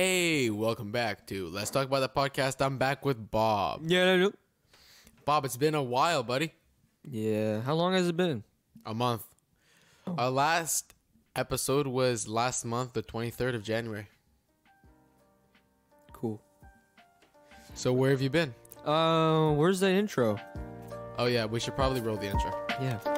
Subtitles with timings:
[0.00, 2.64] Hey, welcome back to Let's Talk About the Podcast.
[2.64, 3.82] I'm back with Bob.
[3.84, 4.32] Yeah, no, no.
[5.24, 6.54] Bob, it's been a while, buddy.
[7.02, 7.62] Yeah.
[7.62, 8.44] How long has it been?
[8.86, 9.24] A month.
[10.06, 10.94] Our last
[11.34, 14.06] episode was last month, the 23rd of January.
[16.12, 16.40] Cool.
[17.74, 18.54] So, where have you been?
[18.84, 20.38] Uh, where's the intro?
[21.18, 22.56] Oh, yeah, we should probably roll the intro.
[22.80, 23.17] Yeah.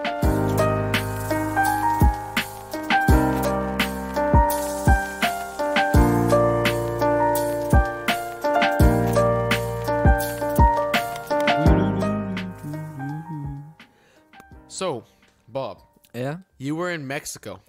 [16.60, 17.60] You were in Mexico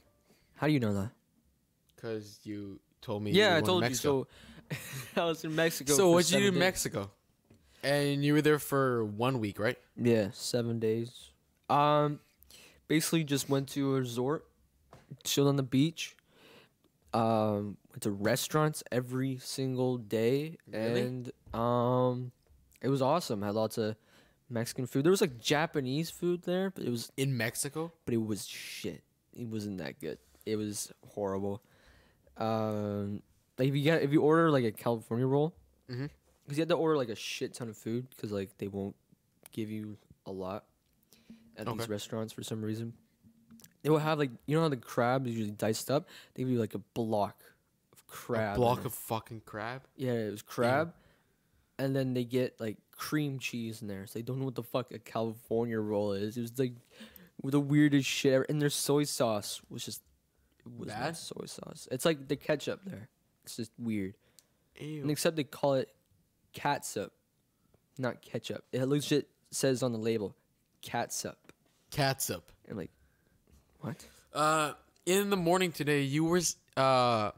[0.57, 1.11] How do you know that?
[1.95, 3.31] because you told me.
[3.31, 3.95] yeah, I told you.
[3.95, 4.27] So
[5.15, 5.93] I was in Mexico.
[5.93, 6.59] So, what did you do in days.
[6.59, 7.11] Mexico?
[7.83, 9.77] And you were there for one week, right?
[9.97, 11.29] Yeah, seven days.
[11.69, 12.19] Um,
[12.87, 14.45] basically just went to a resort,
[15.23, 16.15] chilled on the beach.
[17.13, 21.01] Um, went to restaurants every single day, Really?
[21.01, 22.31] and um,
[22.81, 23.41] it was awesome.
[23.41, 23.95] Had lots of
[24.51, 25.03] Mexican food.
[25.03, 27.91] There was like Japanese food there, but it was In Mexico?
[28.05, 29.03] but it was shit.
[29.35, 30.17] It wasn't that good.
[30.45, 31.61] It was horrible.
[32.37, 33.21] Um,
[33.57, 35.53] like if you get if you order like a California roll,
[35.87, 38.95] because you have to order like a shit ton of food because like they won't
[39.51, 40.65] give you a lot
[41.57, 41.77] at Okay.
[41.77, 42.93] these restaurants for some reason.
[43.83, 46.07] They will have like you know how the crab is usually diced up.
[46.33, 47.41] They give you like a block
[47.93, 48.55] of crab.
[48.55, 49.83] A block of fucking crab?
[49.95, 50.93] yeah, it was crab,
[51.81, 54.05] and then they get like cream cheese in there.
[54.05, 56.37] So they don't know what the fuck a California roll is.
[56.37, 56.73] It was like
[57.43, 58.45] the weirdest shit ever.
[58.47, 60.01] And their soy sauce was just
[60.59, 61.01] it was Bad?
[61.01, 61.87] not soy sauce.
[61.91, 63.09] It's like the ketchup there.
[63.43, 64.13] It's just weird.
[64.79, 65.01] Ew.
[65.01, 65.89] And except they call it
[66.53, 67.11] catsup,
[67.97, 68.63] not ketchup.
[68.71, 70.35] It legit says on the label
[70.83, 71.51] catsup.
[71.89, 72.51] Catsup.
[72.69, 72.91] And like,
[73.79, 74.05] what?
[74.33, 74.73] Uh,
[75.07, 76.41] in the morning today, you were
[76.77, 77.31] uh,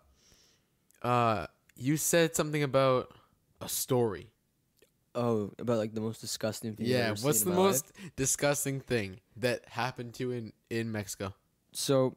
[1.02, 3.09] uh, you said something about
[3.61, 4.33] a story.
[5.16, 6.88] Oh, about like the most disgusting thing.
[6.88, 7.66] Yeah, what's the my life.
[7.66, 11.33] most disgusting thing that happened to you in in Mexico?
[11.71, 12.15] So,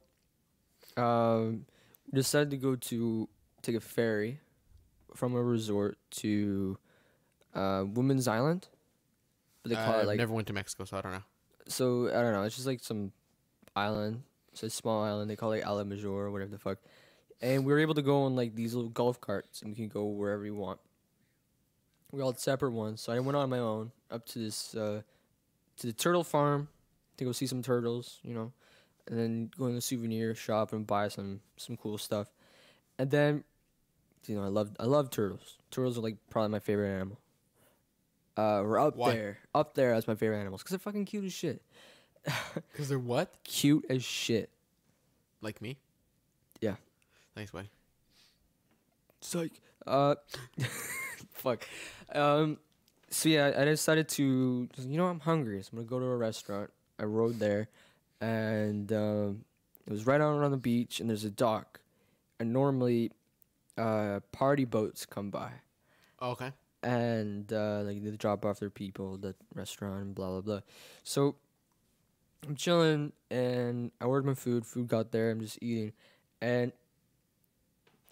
[0.97, 1.67] um,
[2.13, 3.29] decided to go to
[3.63, 4.41] take a ferry
[5.15, 6.79] from a resort to
[7.55, 8.69] uh, Women's Island.
[9.63, 11.25] But they call Uh, it like never went to Mexico, so I don't know.
[11.69, 12.09] so.
[12.09, 12.43] I don't know.
[12.45, 13.13] It's just like some
[13.75, 14.23] island.
[14.53, 15.29] It's a small island.
[15.31, 16.79] They call it Isla Major or whatever the fuck.
[17.43, 19.89] And we were able to go on like these little golf carts, and we can
[19.89, 20.81] go wherever we want.
[22.13, 25.03] We all had separate ones, so I went on my own up to this uh,
[25.79, 26.69] to the turtle farm
[27.17, 28.53] to go see some turtles, you know,
[29.09, 32.29] and then go in the souvenir shop and buy some some cool stuff.
[32.99, 33.45] And then,
[34.27, 35.59] you know, I love I love turtles.
[35.71, 37.19] Turtles are like probably my favorite animal.
[38.37, 39.13] Uh, we're up Why?
[39.13, 41.63] there, up there as my favorite animals because they're fucking cute as shit.
[42.77, 43.35] Cause they're what?
[43.45, 44.51] Cute as shit.
[45.41, 45.79] Like me?
[46.61, 46.75] Yeah.
[47.35, 47.71] Thanks, buddy.
[49.23, 49.53] Psych.
[49.87, 50.17] Uh,
[51.37, 51.67] fuck.
[52.15, 52.59] Um,
[53.11, 54.69] so yeah, I decided to.
[54.79, 56.71] You know, I'm hungry, so I'm gonna go to a restaurant.
[56.99, 57.69] I rode there,
[58.21, 59.45] and um,
[59.87, 61.81] it was right out on the beach, and there's a dock,
[62.41, 63.13] and normally,
[63.77, 65.51] uh, party boats come by,
[66.21, 66.53] Oh, okay.
[66.83, 70.61] and uh, like they drop off their people at the restaurant and blah blah blah.
[71.05, 71.37] So
[72.49, 74.65] I'm chilling, and I ordered my food.
[74.67, 75.31] Food got there.
[75.31, 75.93] I'm just eating,
[76.41, 76.73] and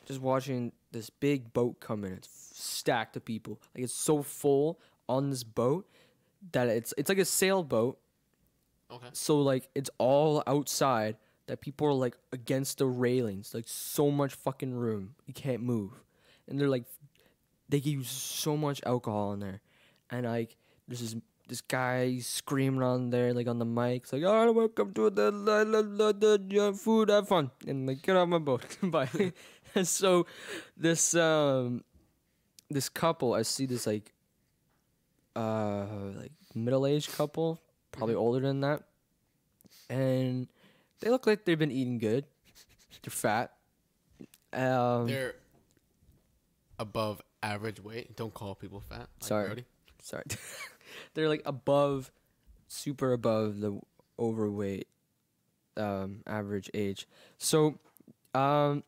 [0.07, 2.13] just watching this big boat coming.
[2.13, 3.61] It's stacked of people.
[3.75, 5.87] Like it's so full on this boat
[6.53, 7.99] that it's it's like a sailboat.
[8.91, 9.09] Okay.
[9.13, 11.17] So like it's all outside
[11.47, 13.53] that people are like against the railings.
[13.53, 15.15] Like so much fucking room.
[15.27, 15.93] You can't move.
[16.49, 16.85] And they're like
[17.69, 19.61] they give you so much alcohol in there.
[20.11, 20.57] And like
[20.89, 21.17] there's this
[21.49, 24.03] this guy screaming on there like on the mic.
[24.03, 27.51] It's like, oh welcome to the the, the, the, uh, food, have fun.
[27.67, 28.65] And like get off my boat.
[28.83, 29.33] Bye.
[29.75, 30.27] and so
[30.77, 31.85] this um
[32.71, 34.13] this couple, I see this like
[35.37, 37.61] uh like middle aged couple,
[37.93, 38.83] probably older than that.
[39.91, 40.49] And
[41.01, 42.25] they look like they've been eating good.
[43.03, 43.53] They're fat.
[44.53, 45.35] Um They're
[46.79, 48.17] above average weight.
[48.17, 49.01] Don't call people fat.
[49.01, 49.47] like Sorry.
[49.47, 49.65] Brody.
[50.01, 50.25] sorry.
[51.15, 52.11] They're like above
[52.69, 53.81] super above the
[54.19, 54.89] overweight
[55.77, 57.07] um average age.
[57.39, 57.79] So
[58.35, 58.83] um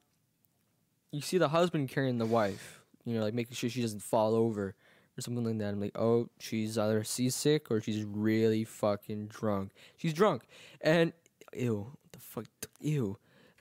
[1.13, 4.35] you see the husband carrying the wife, you know, like making sure she doesn't fall
[4.35, 4.75] over
[5.17, 5.69] or something like that.
[5.73, 9.73] I'm like, oh, she's either seasick or she's really fucking drunk.
[9.97, 10.43] She's drunk.
[10.81, 11.13] And
[11.55, 12.45] ew, what the fuck
[12.81, 13.19] ew.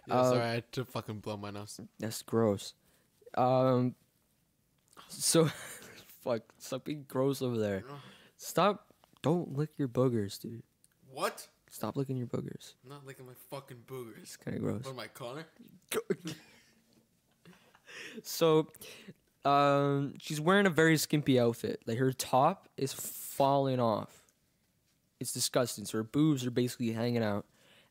[0.07, 1.79] Yeah, Uh, sorry, I had to fucking blow my nose.
[1.99, 2.73] That's gross.
[3.35, 3.95] Um
[5.07, 5.45] so
[6.23, 7.83] fuck, something gross over there.
[8.45, 8.93] Stop
[9.23, 10.61] don't lick your boogers, dude.
[11.11, 11.47] What?
[11.71, 12.75] Stop licking your boogers.
[12.83, 14.21] I'm not licking my fucking boogers.
[14.21, 14.83] It's kinda gross.
[14.83, 15.45] What am I, Connor?
[18.23, 18.67] So,
[19.45, 21.81] um, she's wearing a very skimpy outfit.
[21.87, 24.21] Like her top is falling off.
[25.19, 25.85] It's disgusting.
[25.85, 27.45] So her boobs are basically hanging out,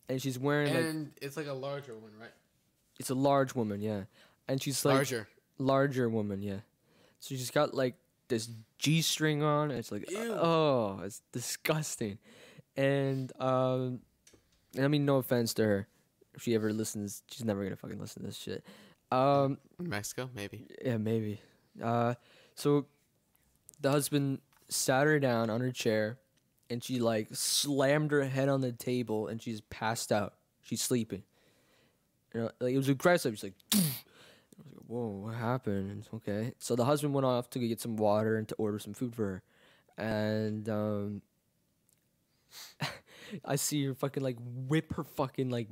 [0.09, 2.31] and she's wearing like And it's like a larger one, right?
[3.01, 4.03] it's a large woman, yeah,
[4.47, 5.29] and she's like Larger.
[5.59, 6.61] larger woman, yeah.
[7.19, 7.95] So she's got like
[8.29, 8.49] this
[8.79, 9.71] G string on.
[9.71, 10.33] It's like, Ew.
[10.33, 12.19] oh, it's disgusting.
[12.77, 14.01] And um,
[14.75, 15.89] and I mean, no offense to her.
[16.35, 18.65] If she ever listens, she's never gonna fucking listen to this shit.
[19.13, 20.67] Um, Mexico, maybe.
[20.85, 21.41] yeah, maybe.
[21.83, 22.15] Uh,
[22.57, 22.87] so
[23.81, 26.19] the husband sat her down on her chair,
[26.71, 30.35] and she like slammed her head on the table, and she's passed out.
[30.63, 31.23] She's sleeping.
[32.35, 33.35] You know, like it was aggressive.
[33.39, 33.55] She's like,
[34.87, 36.53] "Whoa, what happened?" Okay.
[36.59, 39.25] So the husband went off to get some water and to order some food for
[39.25, 39.43] her,
[40.03, 41.23] and um,
[43.45, 44.37] I see her fucking like
[44.69, 45.69] whip her fucking like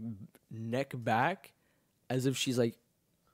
[0.50, 1.52] neck back,
[2.10, 2.76] as if she's like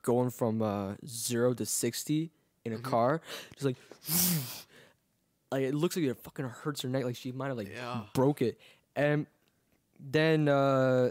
[0.01, 2.31] going from uh, zero to sixty
[2.65, 3.21] in a car,
[3.53, 3.77] just like.
[5.51, 7.03] Like it looks like it fucking hurts her neck.
[7.05, 8.01] Like she might have like Yeah.
[8.13, 8.59] broke it,
[8.95, 9.25] and
[9.99, 11.09] then uh,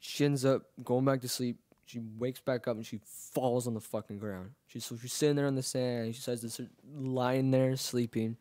[0.00, 1.58] she ends up going back to sleep.
[1.90, 4.50] She wakes back up and she falls on the fucking ground.
[4.68, 6.06] She's so she's sitting there on the sand.
[6.06, 8.36] And she decides to sit, lying there sleeping,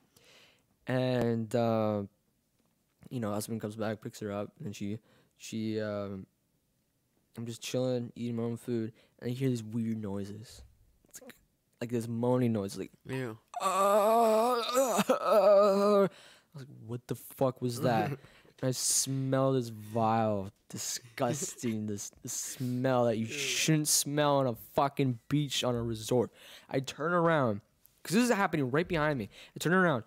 [0.86, 2.04] and uh,
[3.10, 5.00] you know, husband comes back, picks her up, and she
[5.38, 6.28] she um,
[7.38, 10.62] I'm just chilling, eating my own food, and I hear these weird noises.
[11.08, 11.34] It's like,
[11.82, 13.36] like this moaning noise, like Ew.
[13.62, 14.62] I
[16.54, 18.12] was like, what the fuck was that?
[18.62, 25.20] I smell this vile, disgusting, this, this smell that you shouldn't smell on a fucking
[25.30, 26.32] beach on a resort.
[26.70, 27.62] I turn around,
[28.02, 29.30] because this is happening right behind me.
[29.56, 30.04] I turn around.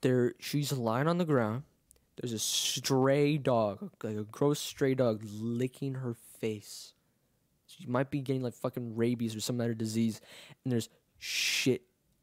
[0.00, 1.64] There, she's lying on the ground.
[2.20, 6.92] There's a stray dog, like a gross stray dog, licking her face.
[7.66, 10.20] She might be getting like fucking rabies or some other disease,
[10.64, 10.88] and there's
[11.18, 11.82] shit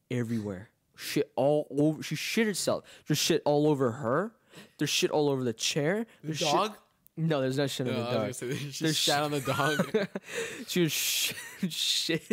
[0.10, 0.70] everywhere.
[0.96, 2.02] Shit all over.
[2.02, 2.84] She shit herself.
[3.08, 4.34] Just shit all over her.
[4.78, 6.06] There's shit all over the chair.
[6.22, 6.76] The There's shit- dog?
[7.18, 8.28] no, there's no shit on No, the dog.
[8.28, 10.08] was gonna say, she There's shat on the dog.
[10.68, 11.34] she was sh-
[11.70, 12.24] shit.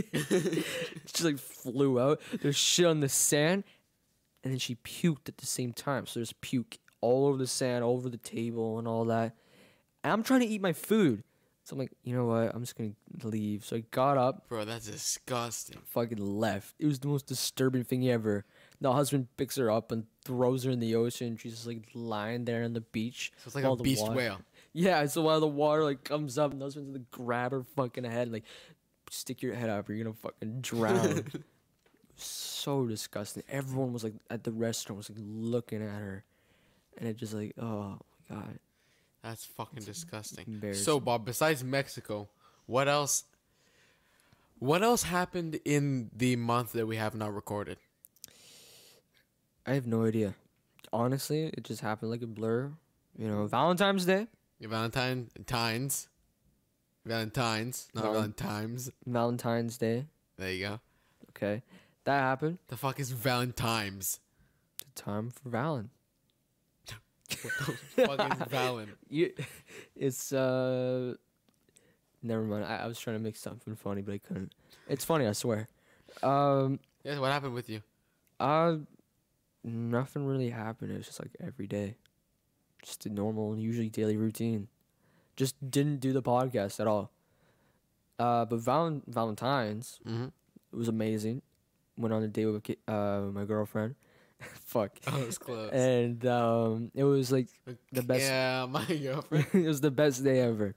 [1.15, 2.21] she like flew out.
[2.41, 3.65] There's shit on the sand,
[4.43, 6.07] and then she puked at the same time.
[6.07, 9.37] So there's puke all over the sand, all over the table, and all that.
[10.05, 11.23] And I'm trying to eat my food,
[11.65, 12.53] so I'm like, you know what?
[12.55, 12.93] I'm just gonna
[13.23, 13.65] leave.
[13.65, 15.79] So I got up, Bro, that's disgusting.
[15.91, 16.75] fucking left.
[16.81, 18.45] It was the most disturbing thing ever.
[18.83, 21.37] The husband picks her up and throws her in the ocean.
[21.37, 23.33] She's just like lying there on the beach.
[23.39, 24.41] So it's like a beast water- whale.
[24.75, 28.05] Yeah, so while the water like comes up, and the husband's gonna grab her fucking
[28.05, 28.45] head, like
[29.11, 31.25] stick your head up, or you're gonna fucking drown.
[32.17, 33.43] so disgusting.
[33.51, 36.25] Everyone was like at the restaurant was like looking at her,
[36.97, 37.99] and it just like, oh
[38.29, 38.59] my god.
[39.23, 40.75] That's fucking disgusting.
[40.75, 40.99] So.
[40.99, 42.29] Bob, besides Mexico,
[42.67, 43.25] what else?
[44.59, 47.79] What else happened in the month that we have not recorded?
[49.67, 50.35] I have no idea.
[50.93, 52.71] Honestly, it just happened like a blur.
[53.19, 54.27] You know, Valentine's Day,
[54.61, 56.09] Valentine Valentine's,
[57.05, 58.91] Valentine's, not Val- Valentine's.
[59.07, 60.07] Valentine's Day.
[60.39, 60.81] There you go.
[61.31, 61.63] Okay,
[62.05, 62.59] that happened.
[62.69, 64.21] The fuck is Valentine's?
[64.95, 65.89] The time for Valen.
[67.29, 68.89] fucking Valen.
[69.09, 69.33] You,
[69.97, 71.15] it's uh,
[72.23, 72.65] never mind.
[72.65, 74.53] I, I was trying to make something funny, but I couldn't.
[74.89, 75.69] It's funny, I swear.
[76.23, 77.83] Um, Yeah, what happened with you?
[78.41, 78.77] uh,
[79.65, 80.93] nothing really happened.
[80.93, 81.97] It was just like every day,
[82.83, 84.69] just a normal, usually daily routine.
[85.37, 87.11] Just didn't do the podcast at all.
[88.19, 90.25] Uh, but Valen- Valentine's Mm-hmm.
[90.73, 91.43] it was amazing.
[91.97, 93.95] Went on a date with uh my girlfriend.
[94.41, 94.99] Fuck.
[95.07, 95.71] Oh, it was close.
[95.73, 97.49] And um, it was like
[97.93, 99.47] the best- Yeah, my girlfriend.
[99.55, 100.75] it was the best day ever.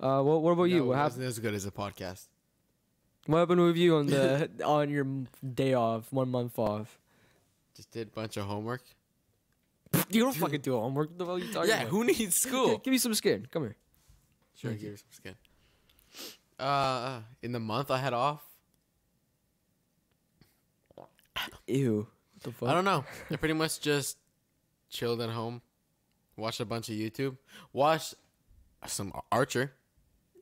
[0.00, 0.84] Uh, what what about you?
[0.84, 1.22] What it happened?
[1.24, 2.28] wasn't as good as a podcast.
[3.26, 5.06] What happened with you on the on your
[5.42, 6.98] day off, one month off?
[7.78, 8.82] Just did a bunch of homework.
[10.10, 11.10] You don't fucking do homework.
[11.10, 11.88] What the hell are you talking Yeah, about?
[11.90, 12.76] who needs school?
[12.78, 13.46] Give me some skin.
[13.50, 13.76] Come here.
[14.56, 15.34] Sure, Thank give her some skin.
[16.58, 18.42] Uh, in the month I had off.
[21.68, 22.06] Ew.
[22.34, 22.68] What the fuck?
[22.68, 23.04] I don't know.
[23.30, 24.16] I pretty much just
[24.90, 25.62] chilled at home,
[26.36, 27.36] watched a bunch of YouTube,
[27.72, 28.14] watched
[28.86, 29.72] some Archer.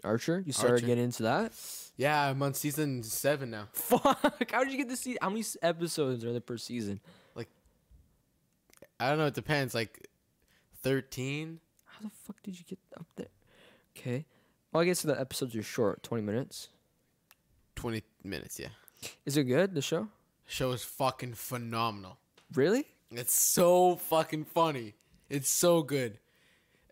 [0.02, 0.86] Archer, you started Archer.
[0.86, 1.52] getting into that?
[1.96, 3.68] Yeah, I'm on season seven now.
[3.72, 4.50] Fuck!
[4.50, 5.18] How did you get to see?
[5.20, 7.00] How many episodes are there per season?
[8.98, 9.26] I don't know.
[9.26, 9.74] It depends.
[9.74, 10.08] Like
[10.82, 11.60] thirteen.
[11.84, 13.28] How the fuck did you get up there?
[13.96, 14.26] Okay.
[14.72, 16.68] Well, I guess the episodes are short, twenty minutes.
[17.76, 18.68] 20 minutes, yeah.
[19.24, 19.74] Is it good?
[19.74, 20.08] The show?
[20.46, 22.18] The show is fucking phenomenal.
[22.54, 22.86] Really?
[23.10, 24.94] It's so fucking funny.
[25.28, 26.18] It's so good.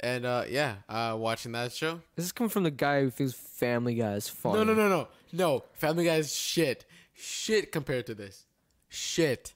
[0.00, 2.00] And uh, yeah, uh, watching that show.
[2.14, 4.58] This is coming from the guy who thinks Family Guy is funny.
[4.58, 5.64] No, no, no, no, no.
[5.72, 6.84] Family Guy's shit,
[7.14, 8.44] shit compared to this,
[8.88, 9.54] shit.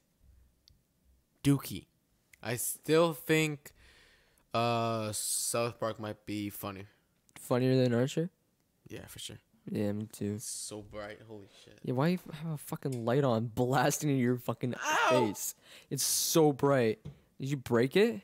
[1.45, 1.87] Dookie,
[2.43, 3.73] I still think
[4.55, 6.85] uh South Park might be funny.
[7.39, 8.31] Funnier than Archer?
[8.89, 9.37] Yeah, for sure.
[9.71, 10.35] Yeah, me too.
[10.37, 11.19] It's so bright.
[11.29, 11.79] Holy shit.
[11.83, 15.09] Yeah, why you have a fucking light on blasting in your fucking Ow!
[15.11, 15.55] face?
[15.91, 17.01] It's so bright.
[17.39, 18.21] Did you break it?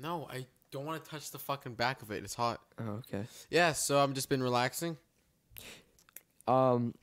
[0.00, 2.22] No, I don't want to touch the fucking back of it.
[2.22, 2.60] It's hot.
[2.80, 3.24] Oh, okay.
[3.50, 4.96] Yeah, so I've just been relaxing.
[6.46, 6.94] Um,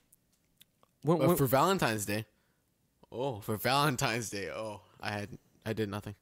[1.03, 2.25] when, when- for Valentine's Day.
[3.11, 4.49] Oh, for Valentine's Day.
[4.49, 5.29] Oh, I had
[5.69, 6.15] I did nothing.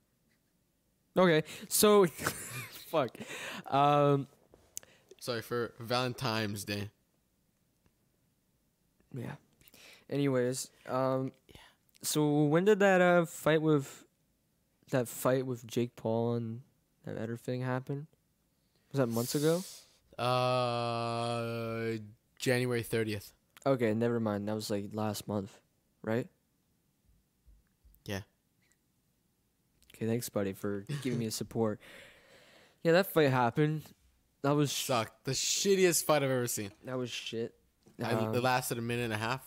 [1.18, 2.06] okay, so
[2.92, 3.18] fuck.
[3.68, 4.28] Um,
[5.22, 6.90] Sorry for Valentine's Day.
[9.14, 9.36] yeah.
[10.10, 11.32] Anyways, um,
[12.02, 14.04] so when did that uh fight with
[14.92, 16.62] that fight with Jake Paul and
[17.06, 18.08] that other thing happen?
[18.92, 19.64] Was that months ago?
[20.22, 21.98] Uh,
[22.38, 23.32] January thirtieth.
[23.66, 24.48] Okay, never mind.
[24.48, 25.52] That was like last month,
[26.02, 26.28] right?
[28.06, 28.22] Yeah.
[29.98, 31.80] Okay, thanks, buddy, for giving me a support.
[32.84, 33.82] Yeah, that fight happened.
[34.44, 35.26] That was sh- Sucked.
[35.26, 36.72] The shittiest fight I've ever seen.
[36.86, 37.56] that was shit.
[38.04, 39.44] I, Um, it lasted a minute and a half,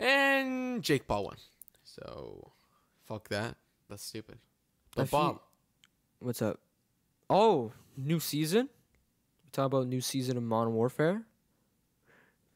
[0.00, 1.36] and Jake Paul won.
[1.84, 2.50] So,
[3.06, 3.54] fuck that.
[3.88, 4.38] That's stupid.
[4.96, 5.40] But Bob,
[6.18, 6.58] What's up?
[7.30, 8.68] Oh, new season.
[9.44, 11.22] We talk about new season of Modern Warfare.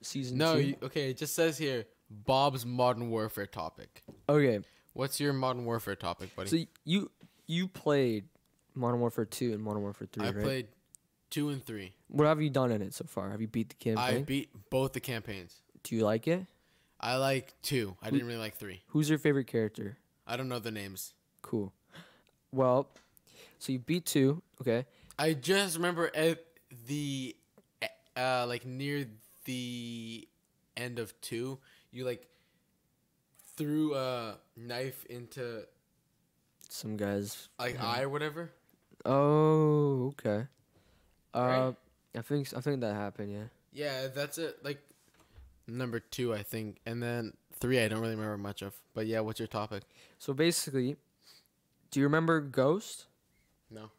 [0.02, 1.10] Season no, you, okay.
[1.10, 4.02] It just says here Bob's Modern Warfare topic.
[4.28, 4.60] okay,
[4.92, 6.48] What's your Modern Warfare topic, buddy?
[6.48, 7.10] so you
[7.46, 8.24] you played
[8.74, 10.42] Modern Warfare two and Modern Warfare three, I right?
[10.44, 10.66] played
[11.30, 11.92] two and three.
[12.08, 13.30] What have you done in it so far?
[13.30, 14.16] Have you beat the campaign?
[14.16, 15.54] I beat both the campaigns.
[15.82, 16.46] Do you like it?
[17.00, 17.96] I like two.
[18.02, 18.82] I didn't really like three.
[18.88, 19.96] Who's your favorite character?
[20.26, 21.14] I don't know the names.
[21.40, 21.72] Cool.
[22.52, 22.88] Well,
[23.58, 24.42] so you beat two.
[24.60, 24.84] Okay.
[25.18, 26.44] I just remember at
[26.86, 27.36] the
[28.16, 29.06] uh like near
[29.44, 30.28] the
[30.76, 31.58] end of two,
[31.90, 32.26] you like
[33.60, 35.64] threw a knife into
[36.68, 37.48] Some guys.
[37.58, 38.50] like eye or whatever.
[39.04, 40.46] Oh, okay.
[41.34, 41.74] Uh, Right?
[42.16, 43.32] I think I think that happened.
[43.32, 43.48] Yeah.
[43.72, 44.64] Yeah, that's it.
[44.64, 44.80] Like
[45.68, 48.74] number two, I think, and then three, I don't really remember much of.
[48.94, 49.84] But yeah, what's your topic?
[50.18, 50.96] So basically,
[51.90, 53.06] do you remember Ghost?
[53.70, 53.90] No.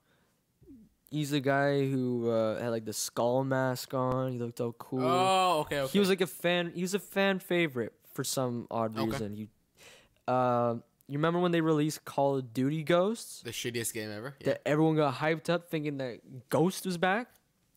[1.10, 4.32] He's the guy who uh, had like the skull mask on.
[4.34, 5.04] He looked all cool.
[5.06, 5.92] Oh, okay, okay.
[5.92, 6.72] He was like a fan.
[6.76, 9.10] He was a fan favorite for some odd Okay.
[9.12, 9.36] reason.
[9.36, 13.42] You, um, you remember when they released Call of Duty Ghosts?
[13.42, 14.36] the shittiest game ever.
[14.40, 14.46] Yeah.
[14.48, 17.28] That everyone got hyped up thinking that Ghost was back.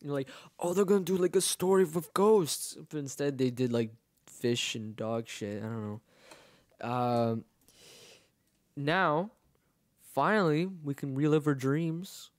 [0.02, 0.28] You're like,
[0.60, 3.90] oh, they're gonna do like a story with ghosts, but instead they did like
[4.26, 5.62] fish and dog shit.
[5.62, 6.00] I don't
[6.82, 6.88] know.
[6.88, 7.44] Um,
[8.76, 9.30] now,
[10.12, 12.30] finally, we can relive our dreams.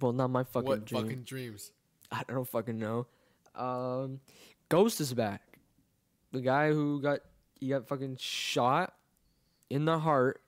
[0.00, 1.02] Well, not my fucking what dream.
[1.02, 1.72] fucking dreams?
[2.10, 3.06] I don't fucking know.
[3.54, 4.20] Um,
[4.68, 5.42] Ghost is back.
[6.32, 7.20] The guy who got
[7.58, 8.94] he got fucking shot
[9.68, 10.42] in the heart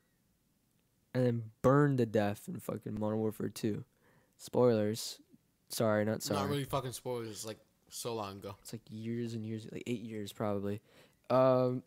[1.14, 3.84] and then burned to death in fucking Modern Warfare 2.
[4.38, 5.18] Spoilers.
[5.68, 6.40] Sorry, not sorry.
[6.40, 7.28] Not really fucking spoilers.
[7.30, 7.58] It's like
[7.88, 8.56] so long ago.
[8.62, 10.80] It's like years and years, like eight years probably.
[11.30, 11.82] Um,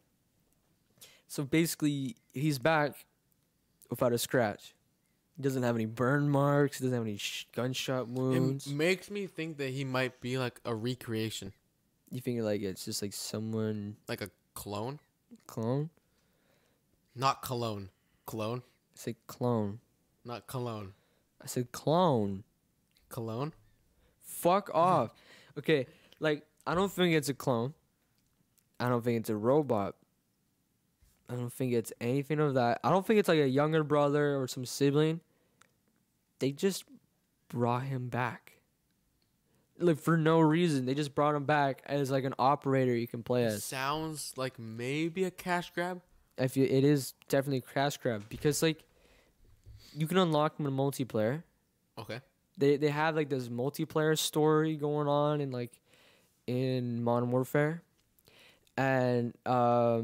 [1.27, 3.05] so basically, he's back
[3.89, 4.73] without a scratch.
[5.35, 6.79] He doesn't have any burn marks.
[6.79, 8.67] He doesn't have any sh- gunshot wounds.
[8.67, 11.51] It makes me think that he might be like a recreation,
[12.15, 14.99] you think like it's just like someone like a clone,
[15.47, 15.89] clone?
[17.15, 17.89] not cologne,
[18.25, 19.79] clone, I said clone.
[20.23, 20.93] not cologne,
[21.41, 22.43] I said clone.
[23.09, 23.53] cologne.
[24.21, 25.11] Fuck off.
[25.57, 25.87] Okay,
[26.19, 27.73] like I don't think it's a clone.
[28.79, 29.95] I don't think it's a robot.
[31.29, 32.79] I don't think it's anything of that.
[32.83, 35.21] I don't think it's like a younger brother or some sibling.
[36.39, 36.83] They just
[37.49, 38.54] brought him back.
[39.77, 40.85] Like for no reason.
[40.85, 43.63] They just brought him back as like an operator you can play as.
[43.63, 46.01] Sounds like maybe a cash grab.
[46.37, 48.83] If you, it is definitely a crash grab because like
[49.93, 51.43] you can unlock them in multiplayer.
[51.97, 52.19] Okay.
[52.57, 55.71] they they have like this multiplayer story going on in like
[56.47, 57.81] in Modern Warfare,
[58.77, 60.01] and uh,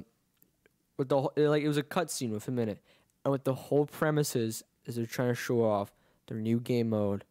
[0.98, 2.80] with the whole- like it was a cutscene with him in it,
[3.26, 5.92] and with the whole premise is is they're trying to show off
[6.28, 7.26] their new game mode,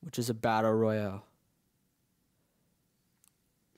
[0.00, 1.24] which is a battle royale.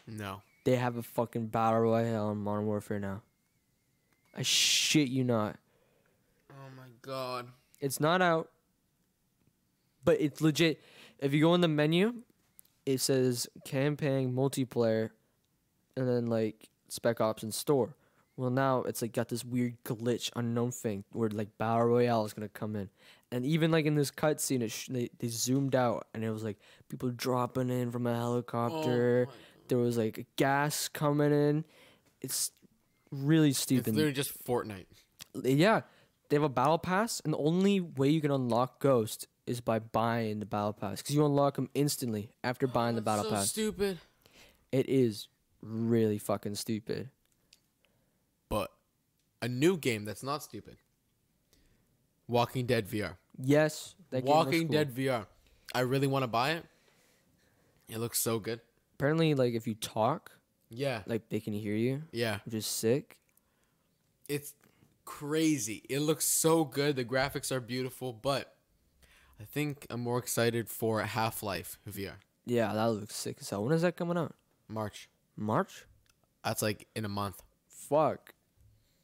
[0.06, 0.42] No.
[0.64, 3.22] They have a fucking battle royale in Modern Warfare now.
[4.36, 5.56] I shit you not.
[6.50, 7.48] Oh my god.
[7.80, 8.50] It's not out,
[10.04, 10.80] but it's legit.
[11.18, 12.14] If you go in the menu,
[12.84, 15.10] it says campaign multiplayer,
[15.96, 17.94] and then like Spec Ops and store.
[18.36, 22.32] Well, now it's like got this weird glitch, unknown thing where like battle royale is
[22.34, 22.90] gonna come in,
[23.32, 26.44] and even like in this cutscene, it sh- they they zoomed out and it was
[26.44, 26.58] like
[26.88, 29.28] people dropping in from a helicopter.
[29.30, 29.32] Oh
[29.68, 31.64] there was like gas coming in.
[32.20, 32.50] It's
[33.10, 33.88] really stupid.
[33.88, 34.86] It's literally just Fortnite.
[35.42, 35.82] yeah,
[36.28, 39.78] they have a battle pass, and the only way you can unlock Ghost is by
[39.78, 43.30] buying the battle pass because you unlock them instantly after buying the oh, battle so
[43.30, 43.50] pass.
[43.50, 43.98] stupid.
[44.72, 45.28] It is
[45.62, 47.10] really fucking stupid.
[48.48, 48.72] But
[49.40, 50.76] a new game that's not stupid.
[52.28, 53.16] Walking Dead VR.
[53.38, 54.72] Yes, Walking cool.
[54.72, 55.26] Dead VR.
[55.74, 56.64] I really want to buy it.
[57.88, 58.60] It looks so good.
[58.98, 60.32] Apparently, like if you talk,
[60.70, 61.02] Yeah.
[61.06, 62.40] like they can hear you, Yeah.
[62.46, 63.18] which is sick.
[64.26, 64.54] It's
[65.04, 65.84] crazy.
[65.90, 66.96] It looks so good.
[66.96, 68.56] The graphics are beautiful, but
[69.38, 72.14] I think I'm more excited for Half Life VR.
[72.46, 73.42] Yeah, that looks sick.
[73.42, 74.34] So when is that coming out?
[74.66, 75.10] March.
[75.36, 75.84] March?
[76.42, 77.42] That's like in a month.
[77.68, 78.32] Fuck.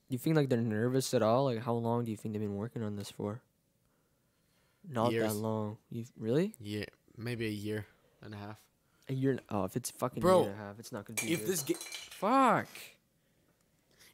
[0.09, 1.45] Do you think like they're nervous at all?
[1.45, 3.43] Like how long do you think they've been working on this for?
[4.89, 5.37] Not that Years.
[5.37, 5.77] long.
[5.91, 6.55] You really?
[6.59, 7.87] Yeah, maybe a year
[8.23, 8.59] and a half.
[9.09, 9.33] A year?
[9.33, 11.33] and- Oh, if it's fucking Bro, year and a half, it's not gonna be.
[11.33, 11.49] If good.
[11.49, 11.75] this ga-
[12.11, 12.69] fuck.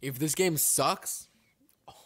[0.00, 1.28] if this game sucks,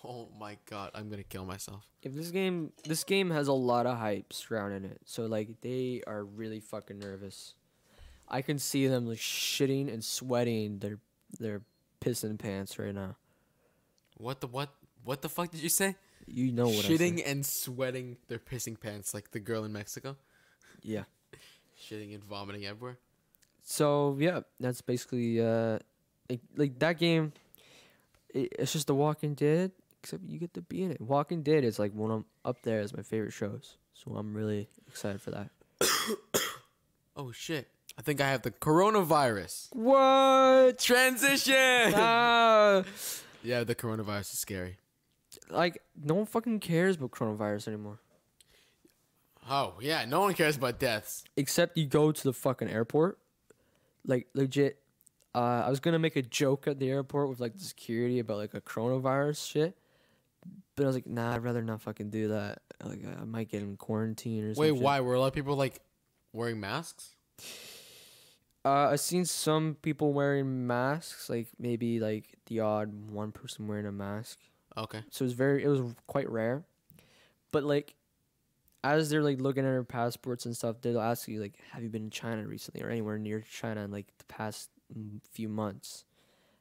[0.05, 1.85] oh my god, I'm gonna kill myself.
[2.03, 6.03] If this game, this game has a lot of hype surrounding it, so like they
[6.07, 7.55] are really fucking nervous.
[8.29, 10.99] I can see them like shitting and sweating their
[11.39, 11.62] their
[12.01, 13.17] pissing pants right now.
[14.17, 14.71] What the what?
[15.05, 15.97] What the fuck did you say?
[16.27, 17.23] You know what I'm Shitting saying.
[17.25, 20.17] and sweating their pissing pants like the girl in Mexico.
[20.83, 21.05] Yeah.
[21.83, 22.99] Shitting and vomiting everywhere.
[23.65, 25.79] So yeah, that's basically uh,
[26.31, 27.33] like, like that game.
[28.33, 29.73] It, it's just The Walking Dead,
[30.03, 31.01] except you get to be in it.
[31.01, 34.69] Walking Dead is like one of up there as my favorite shows, so I'm really
[34.89, 35.51] excited for that.
[37.15, 37.69] Oh shit.
[37.99, 39.69] I think I have the coronavirus.
[39.75, 40.79] What?
[40.79, 41.93] Transition!
[41.95, 42.85] ah,
[43.43, 44.79] yeah, the coronavirus is scary.
[45.51, 47.99] like no one fucking cares about coronavirus anymore.
[49.49, 51.25] Oh, yeah, no one cares about deaths.
[51.37, 53.19] Except you go to the fucking airport,
[54.07, 54.79] like legit.
[55.35, 58.37] Uh, I was gonna make a joke at the airport with like the security about
[58.37, 59.77] like a coronavirus shit,
[60.76, 62.61] but I was like, nah, I'd rather not fucking do that.
[62.85, 64.75] Like I might get in quarantine or something.
[64.75, 65.00] Wait, why?
[65.00, 65.81] Were a lot of people like
[66.33, 67.17] wearing masks?
[68.65, 73.87] Uh, I've seen some people wearing masks, like maybe like the odd one person wearing
[73.87, 74.39] a mask.
[74.76, 75.00] Okay.
[75.11, 76.65] So it was very, it was quite rare.
[77.50, 77.95] But like,
[78.84, 81.88] as they're like looking at their passports and stuff, they'll ask you like, "Have you
[81.88, 86.04] been in China recently, or anywhere near China in like the past mm, few months,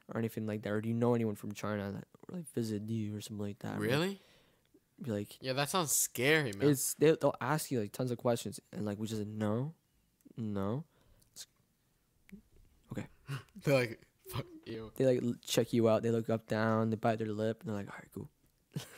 [0.07, 3.15] or anything like that, or do you know anyone from China that like visited you
[3.15, 4.21] or something like that?" Really?
[5.01, 6.69] Be like, Yeah, that sounds scary, man.
[6.69, 9.73] it's they, they'll ask you like tons of questions, and like we just no,
[10.37, 10.83] no.
[12.91, 13.07] Okay.
[13.63, 14.91] They're like, fuck you.
[14.97, 16.03] They like check you out.
[16.03, 16.89] They look up, down.
[16.91, 18.29] They bite their lip, and they're like, "All right, cool."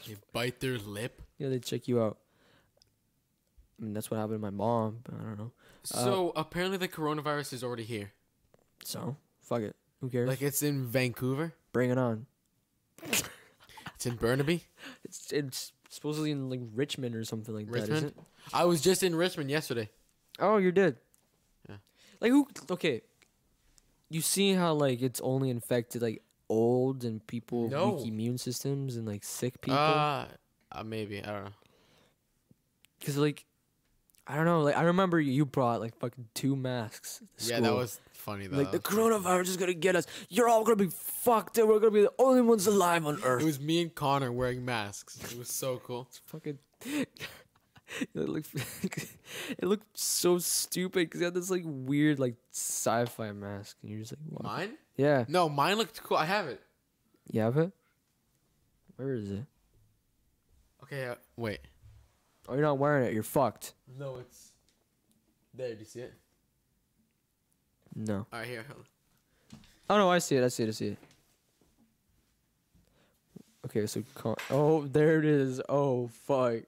[0.07, 1.21] they bite their lip.
[1.39, 2.19] Yeah, they check you out.
[3.79, 5.51] I mean, that's what happened to my mom, but I don't know.
[5.83, 8.12] So apparently the coronavirus is already here.
[8.83, 9.75] So fuck it.
[10.01, 10.29] Who cares?
[10.29, 11.53] Like it's in Vancouver.
[11.71, 12.25] Bring it on.
[13.03, 14.63] It's in Burnaby.
[15.05, 18.13] It's it's supposedly in like Richmond or something like that, Richmond?
[18.53, 19.89] I was just in Richmond yesterday.
[20.39, 20.97] Oh, you did.
[21.69, 21.75] Yeah.
[22.19, 22.47] Like who?
[22.71, 23.01] Okay.
[24.09, 27.91] You see how like it's only infected like old and people No.
[27.95, 29.79] weak immune systems and like sick people.
[29.79, 30.25] Uh,
[30.71, 31.51] uh, maybe I don't know.
[33.05, 33.45] Cause like,
[34.25, 34.62] I don't know.
[34.62, 37.21] Like I remember you brought like fucking two masks.
[37.38, 37.77] to Yeah, that school.
[37.77, 38.57] was funny though.
[38.57, 39.13] like the That was funny.
[39.43, 40.05] coronavirus is gonna get us.
[40.29, 41.57] You're all gonna be fucked.
[41.57, 43.41] And we're gonna be the only ones alive on Earth.
[43.41, 45.19] It was me and Connor wearing masks.
[45.31, 46.07] It was so cool.
[46.25, 46.57] fucking.
[46.86, 47.07] it
[48.15, 48.49] looked,
[49.49, 53.99] it looked so stupid because he had this like weird like sci-fi mask, and you're
[53.99, 54.49] just like, wow.
[54.57, 54.77] Mine?
[54.95, 56.15] yeah, No, mine looked cool.
[56.17, 56.62] I have it.
[57.29, 57.71] you have it.
[58.95, 59.43] Where is it?
[60.83, 61.59] Okay, uh, wait.
[62.47, 63.13] Oh, you're not wearing it.
[63.13, 63.73] You're fucked.
[63.97, 64.51] No, it's
[65.53, 65.73] there.
[65.73, 66.13] Do you see it?
[67.95, 68.25] No.
[68.32, 68.65] All right, here.
[68.67, 69.60] hold on.
[69.89, 70.43] Oh no, I see it.
[70.43, 70.69] I see it.
[70.69, 70.97] I see it.
[73.65, 75.62] Okay, so con- oh, there it is.
[75.69, 76.63] Oh fuck!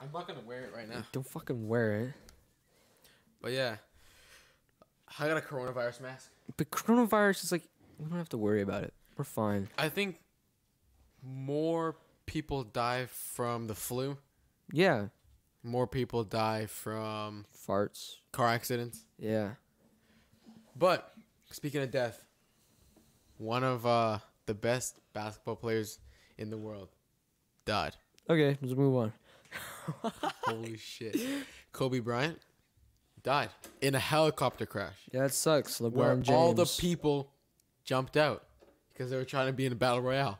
[0.00, 1.04] I'm not gonna wear it right now.
[1.12, 2.12] Don't fucking wear it.
[3.40, 3.76] But yeah,
[5.18, 6.30] I got a coronavirus mask.
[6.56, 7.64] But coronavirus is like
[7.98, 8.92] we don't have to worry about it.
[9.16, 9.68] We're fine.
[9.76, 10.20] I think
[11.22, 11.96] more
[12.28, 14.16] people die from the flu.
[14.72, 15.08] Yeah,
[15.62, 18.16] More people die from farts.
[18.32, 19.04] car accidents.
[19.18, 19.52] Yeah.
[20.76, 21.12] But
[21.50, 22.22] speaking of death,
[23.38, 25.98] one of uh, the best basketball players
[26.36, 26.90] in the world
[27.64, 27.96] died.
[28.30, 29.12] Okay, let's move on.
[30.44, 31.16] Holy shit.
[31.72, 32.38] Kobe Bryant
[33.22, 33.48] died
[33.80, 35.78] in a helicopter crash Yeah, that sucks.
[35.80, 36.28] LeBron where James.
[36.30, 37.32] all the people
[37.84, 38.44] jumped out.
[38.92, 40.38] because they were trying to be in a battle royale.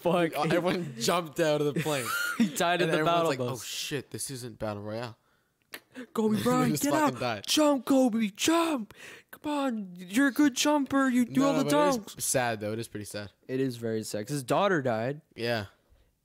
[0.00, 0.32] Fuck.
[0.36, 2.04] Everyone jumped out of the plane.
[2.38, 3.60] he died in and the battle like, bus.
[3.60, 5.16] "Oh shit, this isn't battle royale."
[6.14, 7.20] Kobe They Bryant, just get fucking out!
[7.20, 7.44] died.
[7.46, 8.94] Jump, Kobe, jump!
[9.30, 11.08] Come on, you're a good jumper.
[11.08, 12.20] You do all No, the but it is dunks.
[12.20, 12.72] sad though.
[12.72, 13.30] It is pretty sad.
[13.48, 14.26] It is very sad.
[14.26, 15.20] 'cause his daughter died.
[15.34, 15.66] Yeah,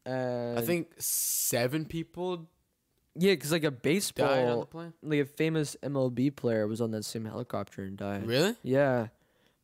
[0.06, 2.48] And I think seven people
[3.16, 4.94] yeah, because like a died on the baseball, plane.
[5.04, 8.26] like a famous MLB player was on that same helicopter and died.
[8.26, 8.56] Really?
[8.64, 9.08] Yeah,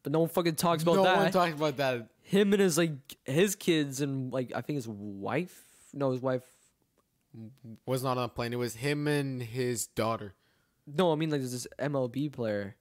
[0.04, 1.16] but no one fucking talks about no that.
[1.18, 2.08] No one talks about that.
[2.30, 2.92] Him and his like
[3.24, 5.62] his kids and like I think his wife.
[5.94, 6.44] No, his wife.
[7.86, 8.52] Was not on the plane.
[8.52, 10.34] It was him and his daughter.
[10.86, 12.76] No, I mean like there's this MLB player,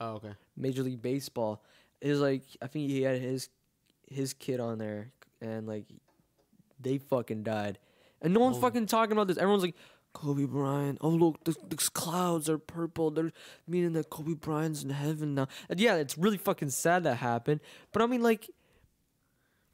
[0.00, 0.32] Oh, okay.
[0.56, 1.62] Major League Baseball.
[2.00, 3.48] Is like I think he had his
[4.08, 5.10] his kid on there
[5.42, 5.84] and like
[6.80, 7.78] they fucking died,
[8.22, 8.60] and no one's Oh.
[8.60, 9.36] fucking talking about this.
[9.38, 9.76] Everyone's like.
[10.12, 10.98] Kobe Bryant.
[11.02, 13.12] Oh look, the, the clouds are purple.
[13.12, 13.30] They're
[13.68, 15.46] meaning that Kobe Bryant's in heaven now.
[15.68, 17.60] And yeah, it's really fucking sad that happened.
[17.92, 18.50] But I mean, like,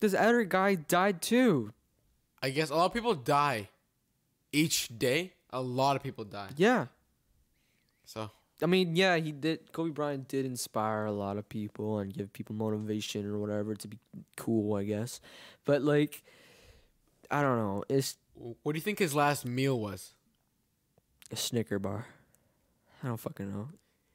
[0.00, 1.72] this other guy died too.
[2.42, 3.68] I guess a lot of people die
[4.52, 5.32] each day.
[5.50, 6.50] A lot of people die.
[6.56, 6.86] Yeah,
[8.04, 8.30] So
[8.62, 9.72] I mean, yeah, he did.
[9.72, 13.88] Kobe Bryant did inspire a lot of people and give people motivation or whatever to
[13.88, 13.98] be
[14.36, 15.20] cool, I guess.
[15.64, 16.22] But like,
[17.30, 17.84] I don't know.
[17.88, 20.12] It's what do you think his last meal was?
[21.32, 22.06] a Snicker bar.
[23.02, 23.68] I don't fucking know.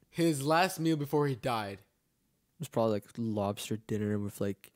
[0.10, 1.80] His last meal before he died.
[1.80, 4.72] It was probably like lobster dinner with like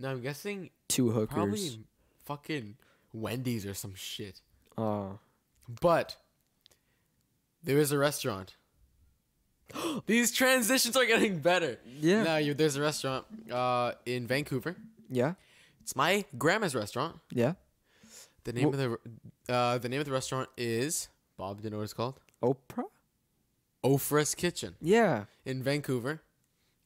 [0.00, 1.34] No, I'm guessing two hookers.
[1.34, 1.80] probably
[2.24, 2.76] fucking
[3.12, 4.40] Wendy's or some shit.
[4.78, 5.18] Oh,
[5.80, 6.16] But
[7.62, 8.56] there is a restaurant.
[10.06, 11.78] These transitions are getting better.
[11.86, 14.76] yeah, Now you there's a restaurant uh in Vancouver.
[15.10, 15.34] yeah,
[15.82, 17.20] It's my grandma's restaurant.
[17.32, 17.54] yeah.
[18.44, 18.98] The name of the
[19.52, 21.58] uh the name of the restaurant is Bob.
[21.60, 22.18] Do you know what it's called?
[22.42, 22.84] Oprah.
[23.84, 25.24] Ofra's Kitchen Yeah.
[25.44, 26.22] in Vancouver.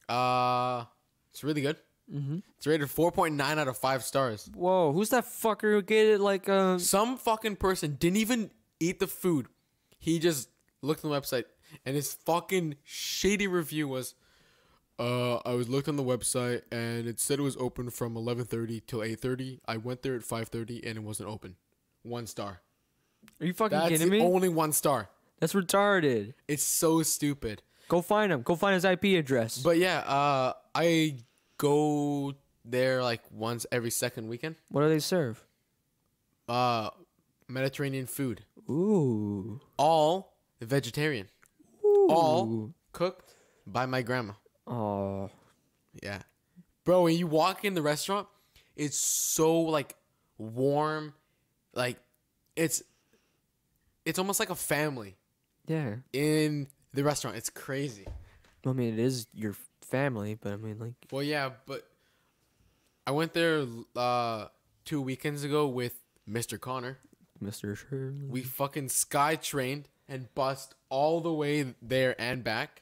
[0.07, 0.85] Uh,
[1.31, 1.77] it's really good.
[2.13, 2.39] Mm-hmm.
[2.57, 4.49] It's rated 4.9 out of 5 stars.
[4.53, 6.79] Whoa, who's that fucker who gave it like um?
[6.79, 9.47] Some fucking person didn't even eat the food.
[9.97, 10.49] He just
[10.81, 11.45] looked on the website
[11.85, 14.13] and his fucking shady review was
[14.99, 18.85] uh I was looked on the website and it said it was open from 11:30
[18.85, 19.59] till 8:30.
[19.67, 21.55] I went there at 5:30 and it wasn't open.
[22.03, 22.61] One star.
[23.41, 24.21] Are you fucking That's kidding me?
[24.21, 25.09] only one star.
[25.39, 26.33] That's retarded.
[26.47, 27.63] It's so stupid.
[27.89, 28.43] Go find him.
[28.43, 29.57] Go find his IP address.
[29.57, 31.17] But yeah, uh I
[31.57, 34.55] go there like once every second weekend.
[34.69, 35.43] what do they serve?
[36.47, 36.89] Uh
[37.47, 38.43] Mediterranean food.
[38.69, 39.59] Ooh.
[39.77, 41.27] All vegetarian.
[41.83, 42.07] Ooh.
[42.09, 43.33] All cooked
[43.67, 44.33] by my grandma.
[44.67, 45.29] Oh.
[46.01, 46.21] Yeah.
[46.83, 48.27] Bro, when you walk in the restaurant,
[48.75, 49.95] it's so like
[50.37, 51.13] warm.
[51.73, 51.97] Like
[52.55, 52.81] it's
[54.05, 55.17] it's almost like a family
[55.67, 55.95] Yeah.
[56.13, 57.37] in the restaurant.
[57.37, 58.05] It's crazy.
[58.65, 61.87] I mean, it is your family, but I mean, like, Well, yeah, but
[63.07, 64.47] I went there uh
[64.85, 65.95] 2 weekends ago with
[66.29, 66.59] Mr.
[66.59, 66.99] Connor.
[67.43, 67.75] Mr.
[67.75, 68.27] Shirley.
[68.29, 72.81] We fucking sky trained and bussed all the way there and back.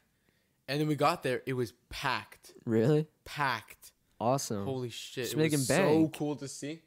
[0.67, 2.53] And then we got there, it was packed.
[2.65, 3.91] really Packed.
[4.19, 4.65] awesome.
[4.65, 5.25] Holy shit.
[5.25, 6.81] Just it was making so cool to see.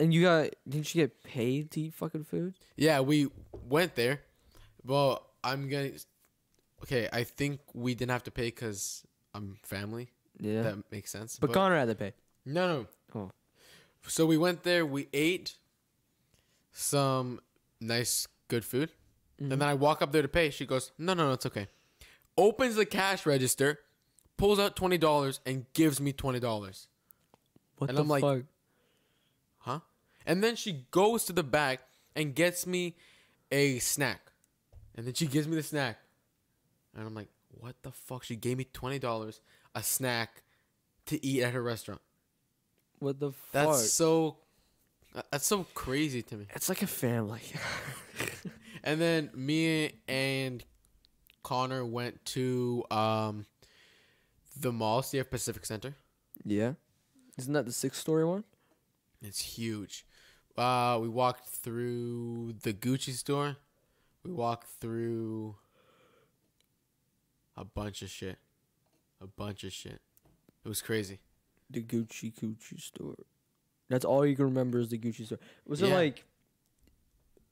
[0.00, 0.50] and you got?
[0.68, 2.54] Didn't you get paid to eat fucking food?
[2.76, 3.28] Yeah, we
[3.68, 4.22] went there.
[4.84, 5.90] Well, I'm gonna.
[6.84, 10.10] Okay, I think we didn't have to pay because I'm family.
[10.38, 10.62] Yeah.
[10.62, 11.38] That makes sense.
[11.40, 12.12] but, Connor had to pay.
[12.44, 12.86] no, no.
[13.14, 13.30] Oh.
[14.06, 14.84] So we went there.
[14.84, 15.56] We ate
[16.72, 17.40] some
[17.80, 18.90] nice, good food,
[19.40, 19.50] Mm-hmm.
[19.52, 20.50] and then I walk up there to pay.
[20.50, 21.66] She goes, "No, no, no, it's okay."
[22.36, 23.80] Opens the cash register,
[24.36, 26.86] pulls out twenty dollars, and gives me twenty dollars.
[27.78, 28.42] What And the I'm like- fuck?
[29.58, 29.80] Huh?
[30.26, 31.80] And then she goes to the back
[32.14, 32.94] and gets me
[33.50, 34.30] a snack.
[34.94, 35.98] And then she gives me the snack.
[36.94, 38.24] And I'm like, what the fuck?
[38.24, 39.40] She gave me $20,
[39.74, 40.42] a snack
[41.06, 42.00] to eat at her restaurant.
[42.98, 43.52] What the fuck?
[43.52, 44.36] That's so
[45.30, 46.46] that's so crazy to me.
[46.54, 47.40] it's like a family.
[48.86, 50.62] And then me and
[51.42, 53.46] Connor went to um
[54.60, 55.96] the mall, CF Pacific Center.
[56.44, 56.74] yeah.
[57.38, 58.44] Isn't that the six story one?
[59.22, 60.06] It's huge.
[60.56, 63.56] Uh, we walked through the Gucci store.
[64.22, 65.56] We walked through
[67.56, 68.38] a bunch of shit.
[69.20, 70.00] A bunch of shit.
[70.64, 71.20] It was crazy.
[71.70, 73.16] The Gucci Gucci store.
[73.88, 75.38] That's all you can remember is the Gucci store.
[75.66, 76.24] Was it like?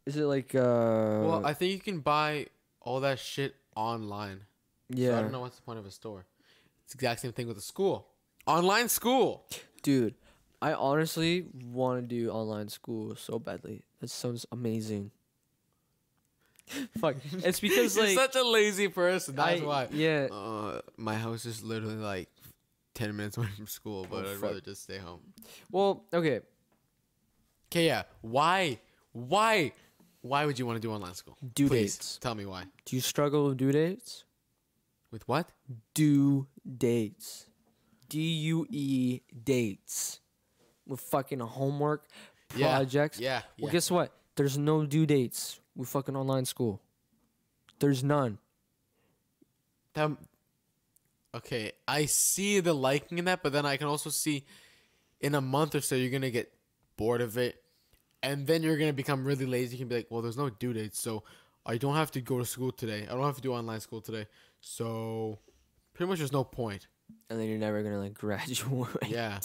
[0.07, 0.55] Is it like?
[0.55, 2.47] uh well, I think you can buy
[2.81, 4.41] all that shit online.
[4.89, 5.11] Yeah.
[5.11, 6.27] So I don't know what's the point of a store.
[6.85, 8.09] It's the exact same thing with a school.
[8.47, 9.47] Online school.
[9.83, 10.15] Dude,
[10.61, 13.83] I honestly want to do online school so badly.
[14.01, 15.11] That sounds amazing.
[17.01, 17.17] Fuck.
[17.45, 19.35] It's because You're like such a lazy person.
[19.37, 19.89] That's I- why.
[19.93, 20.29] Yeah.
[20.31, 22.29] Uh, my house is literally like
[22.95, 24.43] ten minutes away from school, but Oh, I'd fuck.
[24.43, 25.21] rather just stay home.
[25.71, 26.41] Well, okay.
[27.71, 28.03] Okay, yeah.
[28.21, 28.79] Why?
[29.13, 29.73] Why?
[30.21, 31.37] Why would you want to do online school?
[31.55, 32.19] Due Please dates.
[32.21, 32.65] tell me why.
[32.85, 34.25] Do you struggle with due dates?
[35.11, 35.49] With what?
[35.95, 36.47] Due
[36.79, 37.47] dates.
[38.09, 40.21] D U E dates.
[40.87, 42.07] With fucking homework,
[42.57, 43.19] Yeah, projects.
[43.19, 43.41] Yeah.
[43.59, 43.73] Well, yeah.
[43.73, 44.13] guess what?
[44.37, 46.81] There's no due dates with fucking online school.
[47.79, 48.39] There's none.
[49.95, 50.11] That,
[51.35, 54.45] okay, I see the liking in that, but then I can also see
[55.21, 56.53] in a month or so you're gonna get
[56.97, 57.63] bored of it,
[58.23, 59.77] and then you're gonna become really lazy.
[59.77, 61.25] You can be like, well, there's no due date, so
[61.67, 63.07] I don't have to go to school today.
[63.09, 64.27] I don't have to do online school today,
[64.61, 65.39] so
[65.95, 66.87] pretty much there's no point.
[67.29, 68.91] And then you're never gonna like graduate.
[69.07, 69.39] Yeah,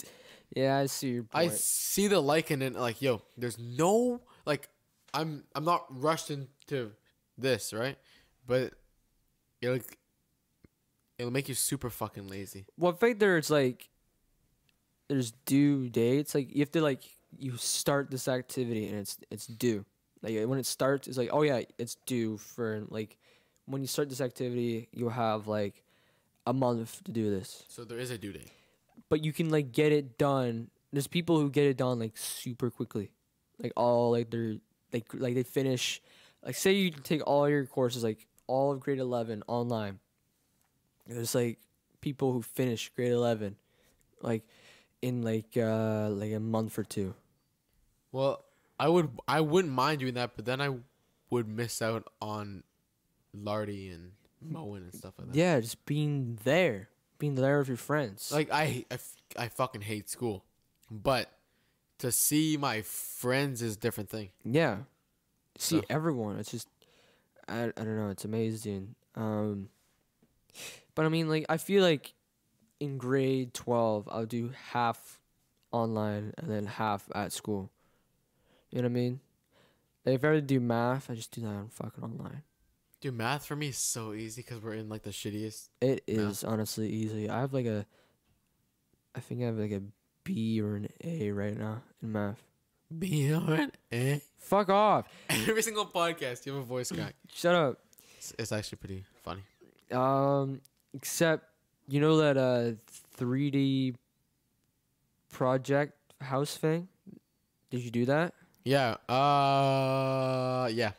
[0.54, 2.74] yeah, I see your I see the like in it.
[2.74, 4.68] Like, yo, there's no like,
[5.14, 6.92] I'm I'm not rushed into
[7.36, 7.96] this, right?
[8.46, 8.74] But
[9.60, 9.80] it'll
[11.18, 12.66] it'll make you super fucking lazy.
[12.76, 13.88] well, I think there's like
[15.08, 16.34] there's due dates.
[16.34, 17.02] Like you have to like
[17.38, 19.84] you start this activity and it's it's due.
[20.22, 23.16] Like when it starts, it's like oh yeah, it's due for like
[23.66, 25.82] when you start this activity, you'll have like
[26.46, 27.64] a month to do this.
[27.68, 28.50] So there is a due date.
[29.08, 30.70] But you can like get it done.
[30.92, 33.10] There's people who get it done like super quickly,
[33.58, 34.56] like all like they're
[34.92, 36.00] like like they finish.
[36.44, 39.98] Like say you take all your courses, like all of grade eleven online.
[41.06, 41.58] There's like
[42.00, 43.56] people who finish grade eleven,
[44.20, 44.42] like
[45.02, 47.14] in like uh like a month or two.
[48.12, 48.44] Well,
[48.78, 50.76] I would I wouldn't mind doing that, but then I
[51.30, 52.62] would miss out on
[53.34, 55.36] Lardy and Moen and stuff like that.
[55.36, 58.32] Yeah, just being there, being there with your friends.
[58.32, 58.98] Like i i,
[59.36, 60.44] I fucking hate school,
[60.90, 61.30] but
[61.98, 64.30] to see my friends is a different thing.
[64.44, 64.78] Yeah.
[65.58, 66.38] See So- everyone.
[66.38, 66.68] It's just
[67.48, 68.94] I, I don't know, it's amazing.
[69.14, 69.68] Um
[70.94, 72.14] but I mean like I feel like
[72.80, 75.18] in grade 12 I'll do half
[75.72, 77.70] online and then half at school.
[78.70, 79.20] You know what I mean?
[80.06, 82.42] Like if I to do math, I just do that on fucking online.
[83.00, 85.68] Dude, math for me is so easy because we're in like the shittiest.
[85.80, 86.18] It Math.
[86.30, 87.28] is honestly easy.
[87.30, 87.86] I have like a
[89.14, 89.82] I think I have like a
[90.28, 92.42] B or an A right now in math.
[92.98, 94.20] B or an A?
[94.36, 95.06] Fuck off.
[95.30, 97.14] Every single podcast, you have a voice crack.
[97.32, 97.78] Shut up.
[98.18, 99.40] It's, it's actually pretty funny.
[99.90, 100.60] Um,
[100.92, 101.46] except
[101.88, 102.72] you know that uh
[103.18, 103.94] 3D
[105.32, 106.88] project house thing.
[107.70, 108.34] Did you do that?
[108.64, 108.96] Yeah.
[109.08, 110.68] Uh.
[110.70, 110.92] Yeah.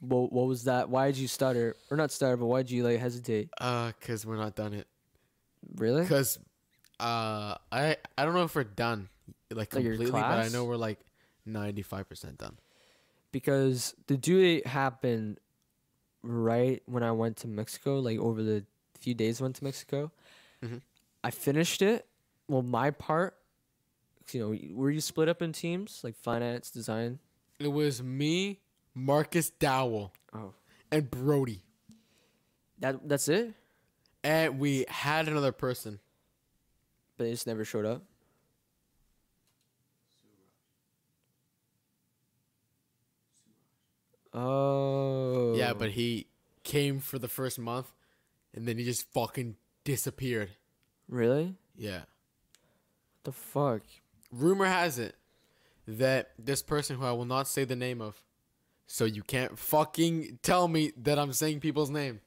[0.00, 0.88] What What was that?
[0.88, 1.76] Why did you stutter?
[1.90, 3.50] Or not stutter, but why did you like hesitate?
[3.60, 3.92] Uh.
[4.00, 4.86] Cause we're not done it.
[5.76, 6.06] Really?
[6.06, 6.38] Cause,
[7.00, 9.08] uh, I I don't know if we're done
[9.50, 10.52] like Like your completely, but I class?
[10.52, 10.98] know we're like
[11.44, 12.58] ninety five percent done.
[13.32, 15.38] Because the due date happened
[16.22, 17.98] right when I went to Mexico.
[17.98, 18.64] Like over the
[19.00, 20.12] few days I went to Mexico.
[20.62, 20.80] Mhm.
[21.22, 22.06] I finished it.
[22.48, 23.36] Well, my part.
[24.26, 27.18] 'cause, You know, were you split up in teams like finance, design?
[27.58, 28.60] It was me,
[28.94, 30.54] Marcus Dowell, Oh,
[30.90, 31.62] and Brody,
[32.78, 33.54] that that's it.
[34.22, 36.00] and we had another person.
[37.16, 38.02] But it just never showed up.
[44.32, 45.54] Oh.
[45.54, 46.26] Yeah, but he
[46.64, 47.92] came for the first month,
[48.52, 50.50] and then he just fucking disappeared.
[51.08, 51.54] really?
[51.76, 52.02] Yeah.
[53.24, 53.82] The fuck?
[54.30, 55.16] Rumor has it
[55.86, 58.22] that this person, who I will not say the name of,
[58.86, 62.20] so you can't fucking tell me that I'm saying people's name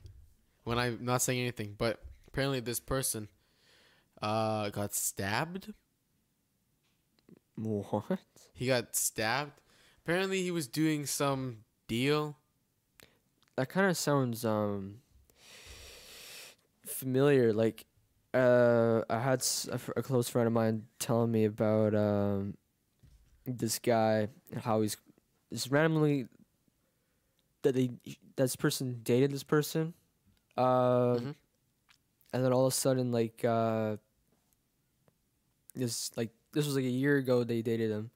[0.64, 1.76] when I'm not saying anything.
[1.78, 3.28] But apparently, this person
[4.22, 5.74] uh got stabbed.
[7.56, 8.20] What?
[8.54, 9.54] He got stabbed.
[10.04, 12.38] Apparently, he was doing some deal.
[13.56, 15.02] That kind of sounds um
[16.86, 17.54] familiar.
[17.54, 17.86] Like,
[18.34, 22.56] uh, I had a, a close friend of mine telling me about um
[23.46, 24.98] this guy and how he's
[25.52, 26.28] just randomly
[27.64, 27.90] that they
[28.36, 29.94] this person dated this person,
[30.58, 31.36] um, Mhm.
[32.34, 33.98] and then all of a sudden like uh
[35.78, 38.12] this like this was like a year ago they dated him,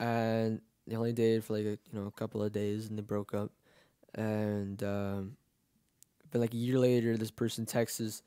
[0.00, 3.02] and they only dated for like a, you know a couple of days and they
[3.02, 3.50] broke up,
[4.14, 5.36] and um,
[6.30, 8.22] but like a year later this person texts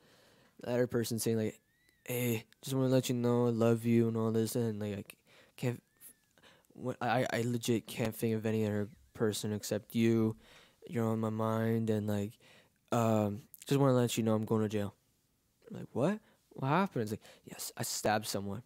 [0.60, 1.60] the other person saying like,
[2.04, 4.98] "Hey, just want to let you know I love you and all this," and like
[4.98, 5.04] I
[5.56, 5.82] can't,
[7.00, 10.36] I I legit can't think of any other person except you.
[10.88, 12.32] You're on my mind and like,
[12.92, 14.94] um, just want to let you know I'm going to jail.
[15.70, 16.18] I'm like what?
[16.58, 17.02] What happened?
[17.02, 18.62] It's like yes, I stabbed someone,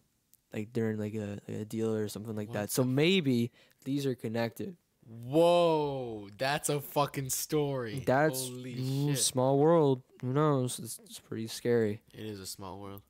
[0.52, 2.70] like during like a, like a deal or something like What that.
[2.70, 3.52] So maybe
[3.84, 4.76] these are connected.
[5.06, 8.02] Whoa, that's a fucking story.
[8.06, 9.18] That's Holy ooh, shit.
[9.18, 10.02] small world.
[10.22, 10.78] Who knows?
[10.78, 12.00] It's, it's pretty scary.
[12.14, 13.02] It is a small world.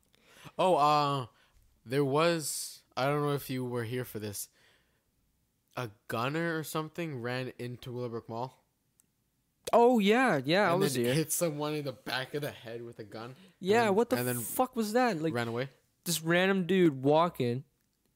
[0.59, 1.27] Oh, uh,
[1.85, 2.81] there was.
[2.97, 4.49] I don't know if you were here for this.
[5.77, 8.62] A gunner or something ran into Willowbrook Mall.
[9.73, 11.13] Oh yeah, yeah, I and was then here.
[11.13, 13.35] hit someone in the back of the head with a gun.
[13.59, 15.21] Yeah, then- what the and then fuck was that?
[15.21, 15.69] Like ran away.
[16.05, 17.63] this random dude walking,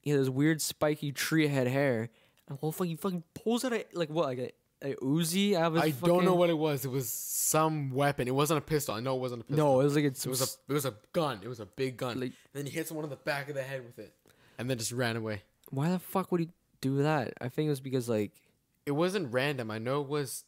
[0.00, 2.10] he had this weird spiky tree head hair,
[2.48, 4.52] and well, fucking fucking pulls out a like what like a,
[4.92, 6.84] a Uzi out of his I don't know what it was.
[6.84, 8.28] It was some weapon.
[8.28, 8.94] It wasn't a pistol.
[8.94, 9.66] I know it wasn't a pistol.
[9.66, 11.40] No, it was like it's It was a it was a gun.
[11.42, 12.20] It was a big gun.
[12.20, 14.14] Like- then he hits someone in the back of the head with it,
[14.58, 15.42] and then just ran away.
[15.70, 16.48] Why the fuck would he
[16.80, 17.34] do that?
[17.40, 18.30] I think it was because like
[18.86, 19.70] It wasn't random.
[19.72, 20.44] I know it was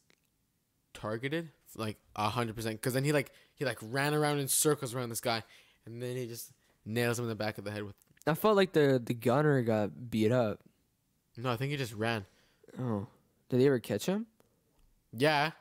[0.94, 2.81] targeted, like a hundred percent.
[2.81, 5.42] Because then he like he like ran around in circles around this guy,
[5.87, 6.53] and then he just
[6.85, 7.94] nails him in the back of the head with.
[8.26, 10.61] I felt like the the gunner got beat up.
[11.37, 12.26] No, I think he just ran.
[12.79, 13.07] Oh,
[13.48, 14.26] did they ever catch him?
[15.12, 15.53] Yeah,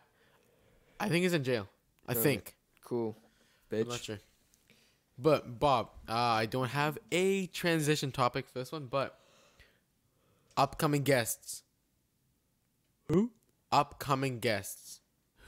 [0.99, 1.67] I think he's in jail.
[2.07, 2.55] I think.
[2.83, 3.15] Cool,
[3.71, 4.19] I'm not sure.
[5.17, 9.19] But Bob, uh, I don't have a transition topic for this one, but
[10.55, 11.63] upcoming guests.
[13.09, 13.31] Who?
[13.71, 14.98] Upcoming guests.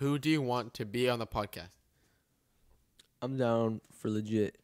[0.01, 1.77] Who do you want to be on the podcast?
[3.21, 4.57] I'm down for legit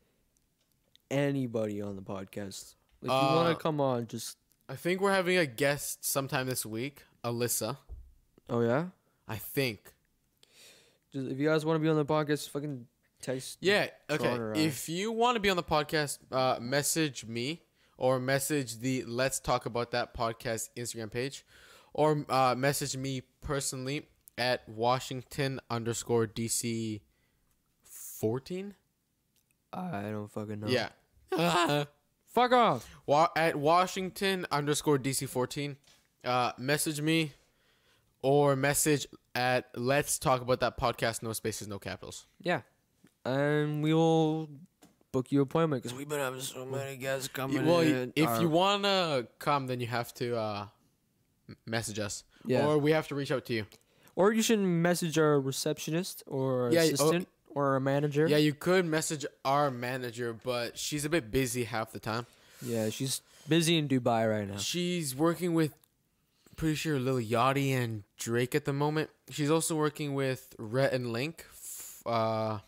[1.11, 2.73] anybody on the podcast.
[3.03, 4.35] If you want Uh, to come on, just
[4.67, 7.77] I think we're having a guest sometime this week, Alyssa.
[8.49, 8.87] oh yeah,
[9.27, 9.93] I think.
[11.13, 12.87] just if you guys want to be on the podcast, fucking
[13.21, 13.59] text.
[13.61, 13.89] Yeah.
[14.09, 14.59] Okay.
[14.59, 17.61] If you want to be on the podcast, uh, message me
[17.95, 21.45] or message the Let's Talk About That podcast Instagram page,
[21.93, 27.01] or uh, message me personally at Washington underscore DC
[27.83, 28.75] fourteen.
[29.73, 30.67] I don't fucking know.
[30.67, 30.89] Yeah.
[32.27, 32.89] fuck off.
[33.05, 35.77] Wa- at Washington underscore DC fourteen.
[36.23, 37.33] Uh, message me
[38.21, 41.21] or message at Let's Talk About That podcast.
[41.23, 42.25] No spaces, no capitals.
[42.41, 42.61] Yeah,
[43.25, 44.49] and we will
[45.11, 47.65] book you appointment because we've been having so many guests coming.
[47.65, 48.13] well, in.
[48.15, 50.67] if Our- you wanna come, then you have to uh,
[51.65, 52.65] message us, Yeah.
[52.65, 53.65] or we have to reach out to you.
[54.17, 58.25] Or you should message our receptionist or Yeah, oh- assistant or our manager.
[58.27, 62.25] Yeah, you could message our manager, but she's a bit busy half the time.
[62.61, 64.57] yeah, she's busy in Dubai right now.
[64.57, 65.71] She's working with,
[66.55, 69.09] pretty sure Lil Yachty and Drake at the moment.
[69.29, 71.45] She's also working with Rhett and Link.
[72.05, 72.59] Uh,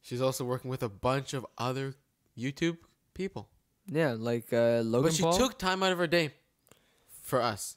[0.00, 1.94] she's also working with a bunch of other
[2.38, 2.78] YouTube
[3.14, 3.48] people.
[3.86, 5.36] Yeah, like uh, Logan But she Paul.
[5.36, 6.30] took time out of her day
[7.22, 7.76] for us,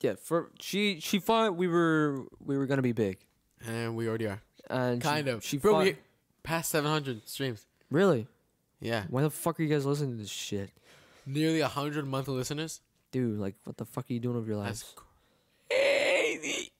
[0.00, 3.18] yeah, for she she thought we were we were gonna be big,
[3.66, 4.42] and we already are.
[4.68, 5.44] and Kind she, of.
[5.44, 5.96] She Bro, we
[6.42, 7.66] past 700 streams.
[7.90, 8.26] really.
[8.80, 9.04] Yeah.
[9.10, 10.70] Why the fuck are you guys listening to this shit,
[11.26, 12.80] Nearly 100 monthly listeners.
[13.12, 13.38] dude?
[13.38, 14.68] Like, what the fuck are you doing with your life?
[14.68, 14.94] That's
[15.68, 16.72] crazy.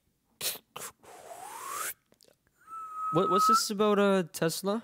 [3.12, 4.82] What what's this about uh Tesla?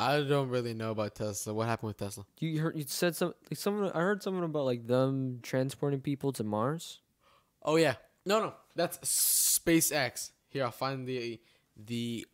[0.00, 1.52] I don't really know about Tesla.
[1.52, 2.24] What happened with Tesla?
[2.38, 6.32] You heard you said some like someone I heard something about like them transporting people
[6.32, 7.00] to Mars.
[7.62, 7.96] Oh yeah.
[8.24, 8.54] No, no.
[8.74, 10.30] That's SpaceX.
[10.48, 11.38] Here, I'll find the
[11.76, 12.26] the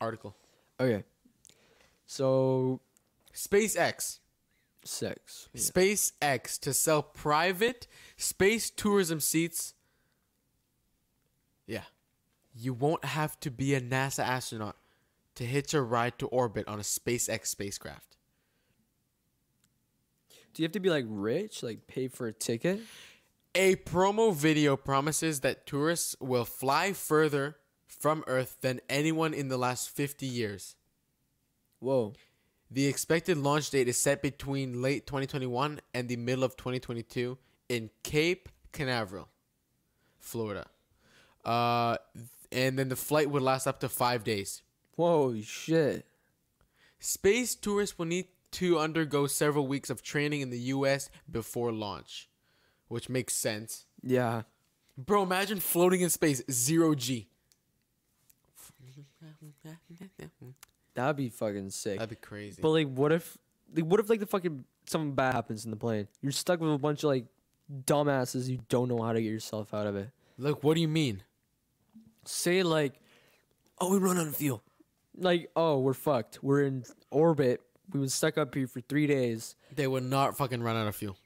[0.00, 0.36] article.
[0.78, 1.04] Okay.
[2.04, 2.80] So
[3.34, 4.18] SpaceX.
[4.84, 5.48] sex.
[5.54, 5.60] Yeah.
[5.60, 7.86] SpaceX to sell private
[8.18, 9.72] space tourism seats.
[11.66, 11.84] Yeah.
[12.54, 14.76] You won't have to be a NASA astronaut
[15.38, 18.16] to hitch a ride to orbit on a SpaceX spacecraft.
[20.52, 22.80] Do you have to be like rich, like pay for a ticket?
[23.54, 29.56] A promo video promises that tourists will fly further from Earth than anyone in the
[29.56, 30.74] last 50 years.
[31.78, 32.14] Whoa.
[32.68, 37.90] The expected launch date is set between late 2021 and the middle of 2022 in
[38.02, 39.28] Cape Canaveral,
[40.18, 40.66] Florida.
[41.44, 41.96] Uh,
[42.50, 44.62] and then the flight would last up to five days.
[44.98, 46.06] Whoa, shit.
[46.98, 51.08] Space tourists will need to undergo several weeks of training in the U.S.
[51.30, 52.28] before launch,
[52.88, 53.86] which makes sense.
[54.02, 54.42] Yeah.
[54.96, 57.28] Bro, imagine floating in space, zero G.
[60.94, 62.00] That'd be fucking sick.
[62.00, 62.60] That'd be crazy.
[62.60, 63.38] But like what if
[63.72, 66.08] like what if like the fucking something bad happens in the plane?
[66.22, 67.26] You're stuck with a bunch of like
[67.84, 70.10] dumbasses you don't know how to get yourself out of it.
[70.38, 71.22] Look, what do you mean?
[72.24, 72.94] Say like
[73.80, 74.60] Oh, we run out of fuel.
[75.18, 76.38] Like, oh, we're fucked.
[76.42, 77.60] We're in orbit.
[77.92, 79.56] We've been stuck up here for three days.
[79.74, 81.16] They would not fucking run out of fuel.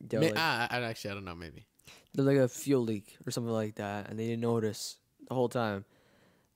[0.00, 1.34] They're, like, I, I actually I don't know.
[1.34, 1.66] Maybe
[2.14, 4.96] they're like a fuel leak or something like that, and they didn't notice
[5.28, 5.84] the whole time.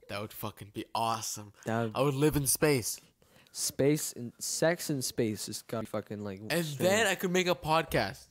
[0.08, 1.52] that would fucking be awesome.
[1.66, 2.98] That I would live in space,
[3.52, 6.40] space and sex in space is got fucking like.
[6.48, 7.06] and straight then.
[7.06, 8.26] I could make a podcast,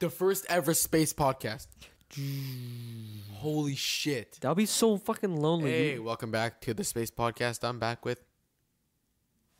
[0.00, 1.68] the first ever space podcast.
[2.14, 4.38] Holy shit!
[4.40, 5.70] that'll be so fucking lonely.
[5.70, 7.64] Hey, welcome back to the space podcast.
[7.64, 8.22] I'm back with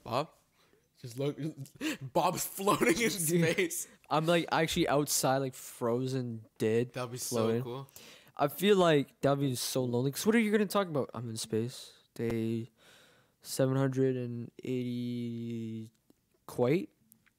[0.05, 0.29] Bob.
[1.03, 1.37] Just look,
[2.13, 3.89] Bob's floating in space.
[4.09, 6.93] I'm like actually outside, like frozen, dead.
[6.93, 7.61] That'd be floating.
[7.61, 7.89] so cool.
[8.37, 10.13] I feel like that'd be so lonely.
[10.13, 11.11] Cause what are you gonna talk about?
[11.15, 11.91] I'm in space.
[12.15, 12.71] Day
[13.43, 15.91] seven hundred and eighty.
[16.49, 16.89] Kuwait.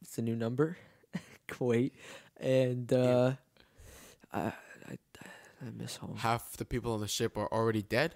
[0.02, 0.78] It's a new number.
[1.48, 1.92] Kuwait,
[2.40, 3.34] and uh,
[4.34, 4.52] I
[5.66, 6.16] I miss home.
[6.18, 8.16] Half the people on the ship are already dead.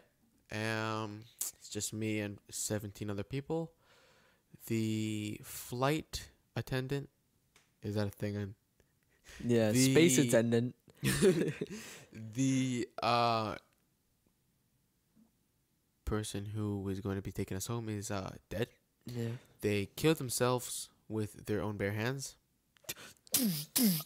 [0.52, 1.22] Um,
[1.60, 3.72] it's just me and 17 other people.
[4.68, 7.10] The flight attendant
[7.84, 8.38] is that a thing?
[8.38, 8.56] On
[9.46, 10.76] Yeah, space attendant.
[12.36, 13.56] the uh
[16.06, 18.68] person who was going to be taking us home is uh dead.
[19.06, 19.30] Yeah.
[19.62, 22.36] They killed themselves with their own bare hands.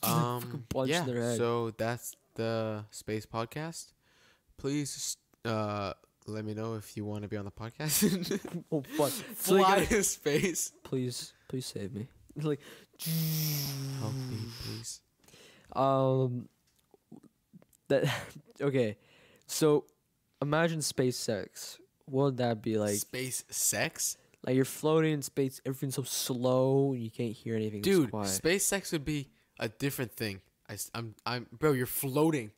[0.04, 1.04] Um, yeah.
[1.04, 1.38] their head.
[1.38, 3.92] So that's the space podcast.
[4.58, 5.94] Please, uh,
[6.28, 8.40] let me know if you want to be on the podcast.
[8.72, 9.10] Oh fuck!
[9.36, 10.72] Fly in space.
[10.84, 12.08] please, please save me.
[12.42, 12.60] like,
[14.00, 15.02] Help me, please.
[15.74, 16.48] um,
[17.88, 18.06] that
[18.62, 18.98] okay.
[19.48, 19.86] So,
[20.42, 21.78] imagine SpaceX.
[22.06, 22.96] What would that be like?
[22.98, 27.82] space sex, Like you're floating in space, everything's so slow, and you can't hear anything.
[27.82, 28.12] dude.
[28.12, 28.28] quiet.
[28.30, 29.30] Space sex would be
[29.60, 30.42] a different thing.
[30.70, 31.74] I, am I'm, bro.
[31.74, 32.52] You're floating,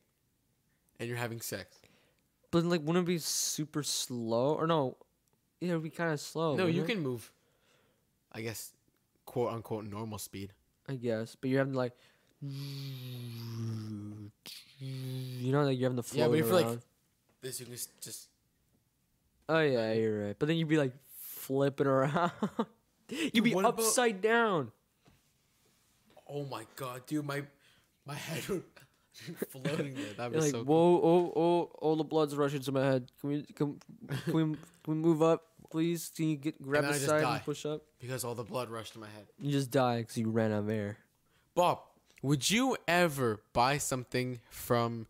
[0.98, 1.78] and you're having sex.
[2.50, 4.54] but like, wouldn't it be super slow?
[4.54, 4.96] Or no?
[5.60, 6.56] Yeah, it'd be kind of slow.
[6.56, 6.88] no, you it?
[6.88, 7.30] can move.
[8.32, 8.72] I guess,
[9.26, 10.52] quote unquote, normal speed.
[10.88, 11.92] I guess, but you're having like,
[14.80, 16.78] you know, like you're having the float Yeah, but if you're, like.
[17.40, 18.28] This you can just.
[19.48, 20.36] Oh yeah, you're right.
[20.38, 22.32] But then you'd be like flipping around.
[23.08, 24.72] you'd be what about- upside down.
[26.30, 27.42] Oh my god, dude, my
[28.08, 28.64] my head would
[29.50, 30.12] floating there.
[30.16, 31.32] That'd be You're like, so whoa, cool.
[31.36, 33.10] oh, oh, all the blood's rushing to my head.
[33.20, 33.78] Can we, can,
[34.24, 34.56] can we, can
[34.86, 36.10] we move up, please?
[36.16, 37.34] Can you get grab then the I just side die.
[37.36, 37.82] and push up?
[38.00, 39.26] Because all the blood rushed to my head.
[39.38, 40.98] You just die because you ran out of air.
[41.54, 41.80] Bob,
[42.22, 45.06] would you ever buy something from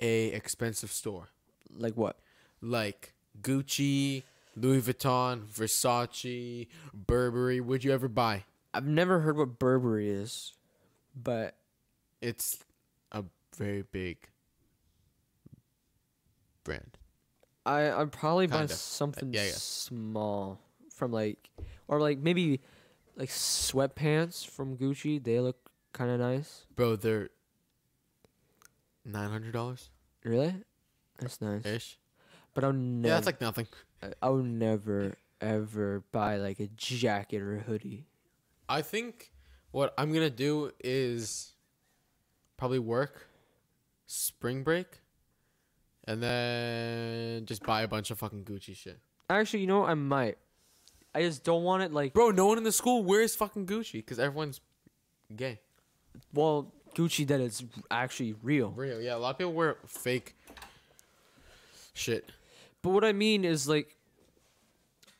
[0.00, 1.28] a expensive store
[1.76, 2.16] Like what?
[2.62, 4.22] like Gucci,
[4.56, 7.60] Louis Vuitton, Versace, Burberry?
[7.60, 8.44] Would you ever buy?
[8.72, 10.52] I've never heard what Burberry is,
[11.20, 11.56] but
[12.20, 12.58] It's
[13.12, 13.24] a
[13.56, 14.28] very big
[16.64, 16.98] brand.
[17.66, 18.74] I I'd probably buy Kinda.
[18.74, 19.52] something yeah, yeah.
[19.54, 20.60] small
[20.94, 21.50] from like,
[21.86, 22.60] or like maybe
[23.16, 25.22] like sweatpants from Gucci.
[25.22, 26.64] They look kind of nice.
[26.74, 27.30] Bro, they're
[29.04, 29.90] nine hundred dollars
[30.24, 30.54] Really?
[31.18, 31.64] That's nice.
[31.64, 31.98] ish.
[32.54, 33.08] But I would never.
[33.08, 33.66] Yeah, that's like nothing.
[34.02, 38.06] I- I would never ever buy like a jacket or a hoodie.
[38.68, 39.32] I think
[39.70, 41.54] what I'm gonna do is
[42.58, 43.26] probably work
[44.06, 45.00] spring break
[46.06, 48.98] and then just buy a bunch of fucking Gucci shit.
[49.30, 49.90] Actually, you know what?
[49.90, 50.36] I might.
[51.14, 53.94] I just don't want it like Bro, no one in the school wears fucking Gucci
[53.94, 54.60] because everyone's
[55.34, 55.60] gay.
[56.34, 58.70] well Gucci that is actually real.
[58.70, 59.14] Real, yeah.
[59.14, 60.34] A lot of people wear fake
[61.94, 62.30] shit.
[62.82, 63.96] But what I mean is like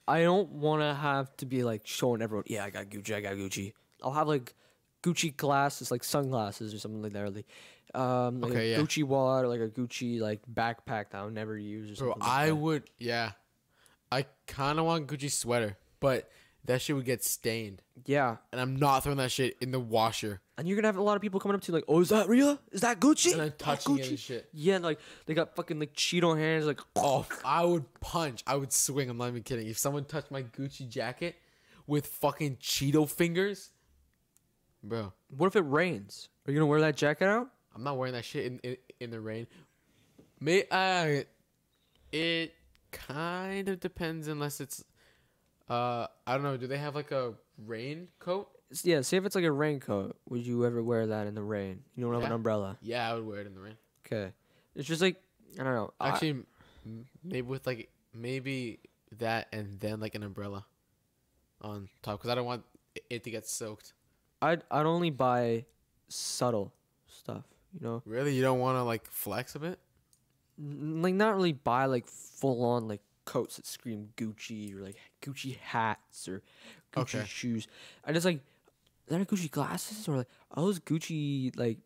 [0.07, 3.20] I don't want to have to be like showing everyone, yeah, I got Gucci, I
[3.20, 3.74] got Gucci.
[4.03, 4.55] I'll have like
[5.03, 7.22] Gucci glasses, like sunglasses or something like that.
[7.24, 7.46] Or, like,
[7.94, 8.82] um, like Okay, a yeah.
[8.82, 12.01] Gucci wallet or like a Gucci like backpack that I'll never use.
[12.01, 12.55] Or Bro, like I that.
[12.57, 13.32] would, yeah.
[14.11, 16.30] I kind of want Gucci sweater, but
[16.64, 18.36] that shit would get stained, yeah.
[18.53, 21.16] and I'm not throwing that shit in the washer And you're gonna have a lot
[21.16, 22.59] of people coming up to you like, oh, is that real?
[22.72, 23.38] Is that Gucci?
[23.38, 24.49] and touching Gucci?" and shit.
[24.53, 28.42] Yeah, and, like they got fucking like Cheeto hands, like Oh, I would punch.
[28.46, 29.09] I would swing.
[29.09, 29.66] I'm not even kidding.
[29.66, 31.36] If someone touched my Gucci jacket
[31.86, 33.70] with fucking Cheeto fingers,
[34.83, 36.29] bro, what if it rains?
[36.47, 37.49] Are you gonna wear that jacket out?
[37.74, 39.47] I'm not wearing that shit in in, in the rain.
[40.41, 41.22] May uh,
[42.12, 42.55] it
[42.91, 44.85] kind of depends unless it's
[45.68, 46.57] uh I don't know.
[46.57, 47.35] Do they have like a
[47.66, 48.49] rain coat?
[48.83, 51.85] Yeah, say if it's like a raincoat, would you ever wear that in the rain?
[51.97, 52.76] You don't have an umbrella.
[52.83, 53.76] Yeah, I would wear it in the rain.
[54.07, 54.33] Okay,
[54.74, 55.16] it's just like
[55.59, 55.93] I don't know.
[56.01, 56.45] Actually,
[56.85, 58.81] m maybe with like maybe
[59.18, 60.66] that and then like an umbrella
[61.61, 62.64] on top because I don't want
[63.11, 63.95] it to get soaked.
[64.41, 65.64] I'd I'd only buy
[66.09, 66.72] subtle
[67.09, 67.45] stuff.
[67.74, 69.78] You know, Really, you don't want to like flex a bit?
[70.59, 74.97] N- like not really buy like full on like coats that scream Gucci or like
[75.22, 76.43] Gucci hats or
[76.93, 77.24] Gucci Okay.
[77.26, 77.66] shoes.
[78.05, 78.41] I just like
[79.07, 81.78] is that Gucci glasses or like are those Gucci like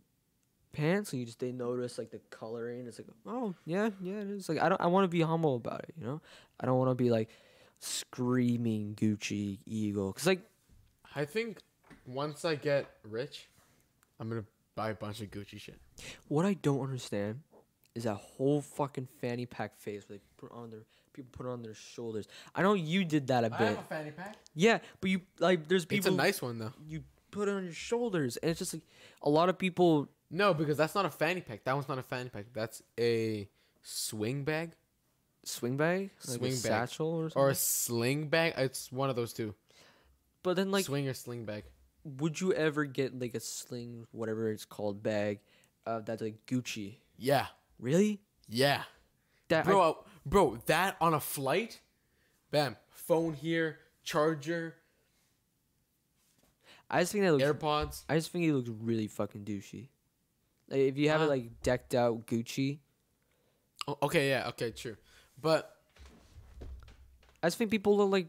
[0.72, 1.12] pants?
[1.12, 2.86] And you just they notice like the coloring.
[2.86, 4.48] It's like oh yeah yeah it is.
[4.48, 5.94] Like I don't I want to be humble about it.
[5.98, 6.20] You know,
[6.60, 7.28] I don't want to be like
[7.80, 10.40] screaming Gucci ego because like
[11.14, 11.58] I think
[12.06, 13.48] once I get rich,
[14.18, 14.44] I'm gonna
[14.74, 15.78] buy a bunch of Gucci shit.
[16.28, 17.40] What I don't understand
[17.94, 21.50] is that whole fucking fanny pack phase where they put on their people put it
[21.52, 22.26] on their shoulders.
[22.54, 23.60] I know you did that a bit.
[23.60, 24.36] I have a fanny pack.
[24.54, 26.08] yeah, but you like there's people.
[26.08, 26.72] It's a nice one though.
[26.86, 28.82] you put it on your shoulders, and it's just like
[29.22, 30.08] a lot of people.
[30.30, 31.64] No, because that's not a fanny pack.
[31.64, 32.46] That one's not a fanny pack.
[32.54, 33.48] That's a
[33.82, 34.72] swing bag
[35.44, 36.60] Swing bag, like Swing bag.
[36.60, 37.42] satchel or something.
[37.42, 38.54] or a sling bag.
[38.56, 39.54] It's one of those two.
[40.44, 41.64] but then, like, swing or sling bag.
[42.04, 45.40] Would you ever get like a sling, whatever it's called, bag,
[45.86, 46.96] uh, that's like Gucci?
[47.16, 47.46] Yeah,
[47.78, 48.20] Really?
[48.48, 48.82] yeah,
[49.48, 49.94] That bro, I- uh,
[50.26, 50.58] bro.
[50.66, 51.80] That on a flight,
[52.50, 54.74] bam, phone here, charger,
[56.90, 57.44] I just think that looks.
[57.44, 58.04] AirPods.
[58.08, 59.88] I just think it looks really fucking douchey.
[60.68, 62.78] Like if you have it Uh, like decked out Gucci,
[63.88, 64.96] Oh, okay, yeah, okay, true.
[65.40, 65.76] But
[67.42, 68.28] I just think people look like.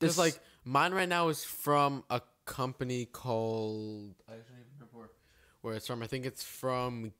[0.00, 5.10] This like mine right now is from a company called I don't even remember
[5.60, 6.02] where, it's from.
[6.02, 7.12] I think it's from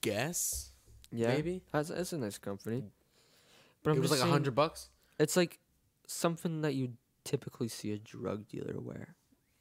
[0.00, 0.72] Guess.
[1.12, 1.62] yeah, maybe?
[1.72, 2.84] that's that's a nice company.
[3.82, 4.90] But I'm it was like a hundred bucks.
[5.18, 5.60] It's like
[6.06, 6.94] something that you
[7.24, 9.14] typically see a drug dealer wear.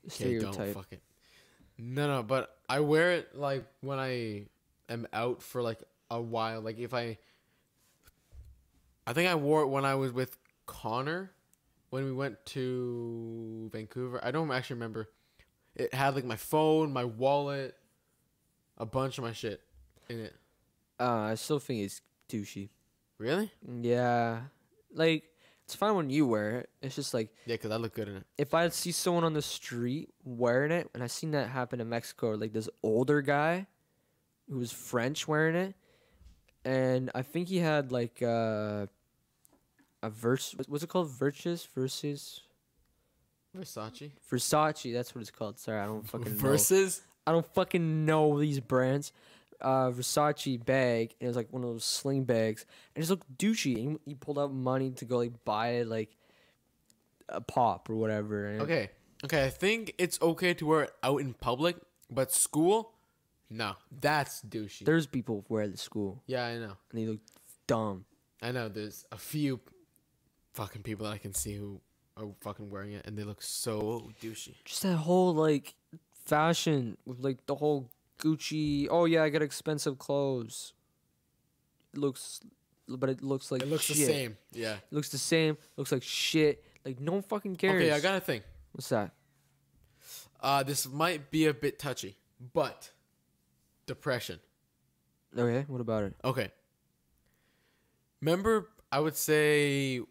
[0.08, 0.76] Okay, don't Stereotype.
[0.76, 1.02] fuck it.
[1.78, 4.48] No, no, but I wear it like when I
[4.90, 6.62] am out for like a while.
[6.62, 7.18] Like if I,
[9.06, 11.32] I think I wore it when I was with Connor
[11.90, 14.20] when we went to Vancouver.
[14.24, 15.10] I don't actually remember.
[15.76, 17.76] It had like my phone, my wallet,
[18.78, 19.62] a bunch of my shit
[20.10, 20.36] in it.
[21.00, 22.70] Uh, I still think it's douchey.
[23.18, 23.52] Really?
[23.82, 24.42] Yeah,
[24.94, 25.24] like
[25.66, 26.70] it's fine when you wear it.
[26.82, 28.26] It's just like Yeah, because I look good in it.
[28.38, 31.90] if I see someone on the street wearing it, and I've seen that happen in
[31.90, 33.68] Mexico, like this older guy
[34.50, 35.76] who was French wearing it,
[36.64, 38.86] and I think he had like uh,
[40.06, 40.56] a verse.
[40.68, 41.10] What's it called?
[41.10, 42.42] Virtus versus
[43.58, 44.12] Versace.
[44.32, 44.94] Versace.
[44.94, 45.60] That's what it's called.
[45.60, 46.40] Sorry, I don't fucking know.
[46.40, 47.02] Versus.
[47.28, 49.12] I don't fucking know these brands.
[49.62, 53.10] Uh, Versace bag, and it was like one of those sling bags, and it just
[53.10, 53.78] looked douchey.
[53.78, 56.10] And he, pulled out money to go like buy like
[57.30, 58.48] a pop or whatever.
[58.48, 58.90] And Okay.
[59.24, 61.78] Okay, I think it's okay to wear it out in public,
[62.12, 62.92] but school,
[63.50, 64.86] no, that's douchey.
[64.86, 66.74] There's people who wear it at school, yeah, I know.
[66.92, 67.22] and they look
[67.66, 68.06] dumb.
[68.42, 68.68] I know.
[68.68, 69.62] There's a few
[70.56, 71.82] fucking people that I can see who
[72.18, 74.56] are fucking wearing it, and they look so douchey.
[74.64, 75.76] Just that whole like
[76.26, 77.90] fashion with like the whole
[78.20, 78.88] Gucci.
[78.90, 80.74] Oh yeah, I got expensive clothes.
[81.94, 82.40] It looks,
[82.88, 83.98] but it looks like It looks shit.
[83.98, 84.38] the same.
[84.54, 84.74] Yeah.
[84.76, 85.58] It looks the same.
[85.78, 86.64] Looks like shit.
[86.86, 87.82] Like no one fucking cares.
[87.82, 88.42] Okay, I got a thing.
[88.72, 89.12] What's that?
[90.42, 92.18] Uh, this might be a bit touchy,
[92.54, 92.92] but
[93.86, 94.40] depression.
[95.38, 96.14] Okay, what about it?
[96.24, 96.52] Okay.
[98.22, 100.02] Remember, I would say,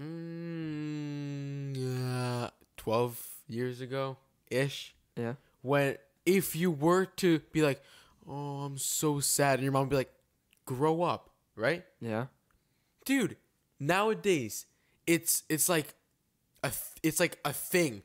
[0.00, 4.16] mm, yeah, twelve years ago
[4.50, 4.94] ish.
[5.16, 5.34] Yeah.
[5.62, 7.82] When if you were to be like,
[8.28, 10.12] "Oh, I'm so sad," and your mom would be like,
[10.66, 11.84] "Grow up," right?
[12.00, 12.26] Yeah.
[13.04, 13.36] dude
[13.78, 14.64] nowadays
[15.06, 15.94] it's it's like
[16.62, 18.02] a th- it's like a thing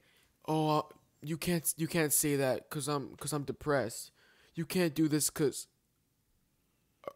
[0.47, 0.83] oh
[1.21, 4.11] you can't you can't say that because i'm because i'm depressed
[4.55, 5.67] you can't do this because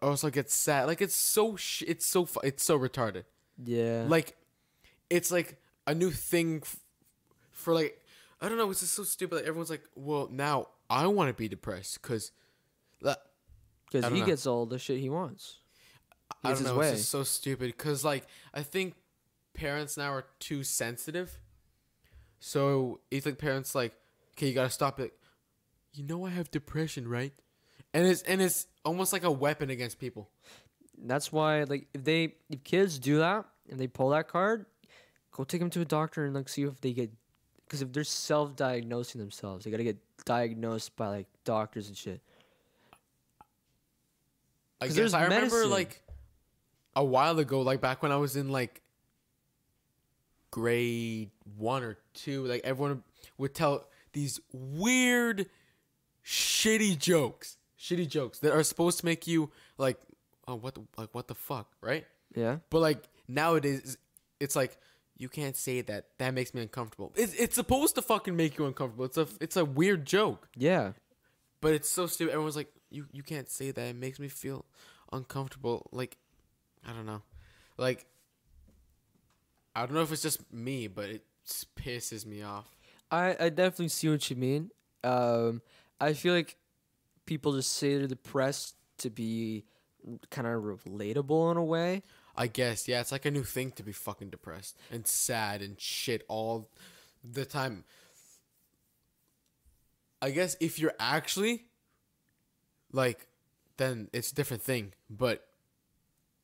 [0.02, 3.26] i get sad like it's so sh- it's so fu- it's so retarded
[3.66, 4.06] Yeah.
[4.08, 4.38] like
[5.16, 5.58] it's like
[5.88, 6.80] a new thing f-
[7.52, 8.02] for like
[8.42, 11.34] i don't know it's just so stupid like everyone's like well now i want to
[11.34, 12.32] be depressed because
[13.94, 14.26] because he know.
[14.26, 15.58] gets all the shit he wants.
[16.42, 16.78] He I don't know.
[16.78, 16.90] way.
[16.90, 18.96] It's just so stupid because, like, I think
[19.54, 21.38] parents now are too sensitive.
[22.40, 23.94] So it's like parents like,
[24.36, 25.14] okay, you gotta stop it.
[25.94, 27.34] You know I have depression, right?
[27.94, 30.30] And it's and it's almost like a weapon against people.
[30.98, 34.66] That's why, like, if they if kids do that and they pull that card,
[35.34, 37.12] go take them to a doctor and like see if they get.
[37.66, 42.22] Because if they're self-diagnosing themselves, they gotta get diagnosed by like doctors and shit.
[44.80, 45.72] I guess there's I remember medicine.
[45.72, 46.02] like
[46.96, 48.82] a while ago, like back when I was in like
[50.52, 53.04] grade one or two, like everyone
[53.38, 55.48] would tell these weird,
[56.24, 60.00] shitty jokes, shitty jokes that are supposed to make you like,
[60.48, 62.06] oh, what, the, like what the fuck, right?
[62.36, 62.58] Yeah.
[62.70, 63.98] But like nowadays,
[64.40, 64.78] it's like
[65.24, 66.02] you can't say that.
[66.20, 67.12] That makes me uncomfortable.
[67.16, 69.06] It's it's supposed to fucking make you uncomfortable.
[69.06, 70.92] It's a it's a weird joke, Yeah.
[71.62, 72.32] but it's so stupid.
[72.34, 73.82] Everyone's like, you you can't say that.
[73.94, 74.66] It makes me feel
[75.12, 75.88] uncomfortable.
[75.92, 76.18] Like,
[76.88, 77.22] I don't know,
[77.78, 78.06] like.
[79.76, 81.24] I don't know if it's just me, but it
[81.76, 82.68] pisses me off.
[83.10, 84.70] I I definitely see what you mean.
[85.04, 85.62] Um,
[86.00, 86.58] I feel like
[87.26, 89.66] people just say they're depressed to be
[90.30, 92.04] kind of relatable in a way.
[92.36, 95.80] I guess, yeah, it's like a new thing to be fucking depressed and sad and
[95.80, 96.70] shit all
[97.24, 97.84] the time.
[100.22, 101.66] I guess if you're actually
[102.92, 103.28] like
[103.78, 105.46] then it's a different thing, but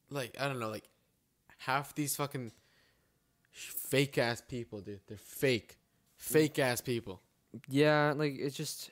[0.10, 0.90] like I don't know, like
[1.60, 2.52] half these fucking
[3.52, 5.00] fake ass people, dude.
[5.08, 5.78] They're fake,
[6.18, 7.22] fake ass people,
[7.68, 8.92] Yeah, like it's just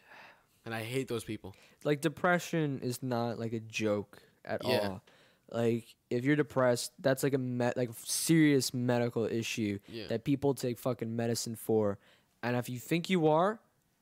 [0.66, 1.56] and I hate those people.
[1.84, 4.80] like depression is not like a joke at Yeah.
[4.88, 5.04] all.
[5.52, 10.08] Like if you're depressed, that's like a me- like serious medical issue Yeah.
[10.08, 11.98] that people take fucking medicine for.
[12.43, 13.60] And if you think you are,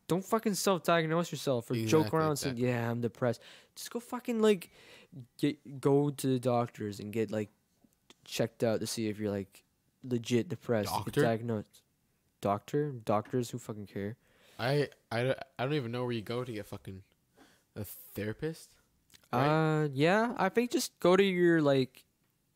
[0.08, 2.62] don't fucking self-diagnose yourself or joke around exactly.
[2.62, 3.42] say, "Yeah, I'm depressed."
[3.76, 4.70] Just go fucking like
[5.38, 7.50] get go to the doctors and get like
[8.24, 9.64] checked out to see if you're like
[10.04, 10.90] legit depressed.
[10.90, 11.22] Doctor?
[11.22, 11.82] diagnosed.
[12.42, 14.18] Doctor, doctors who fucking care.
[14.60, 17.02] I, I, I don't even know where you go to get fucking
[17.76, 18.70] a therapist.
[19.34, 19.84] Right.
[19.84, 22.04] Uh, yeah, I think just go to your like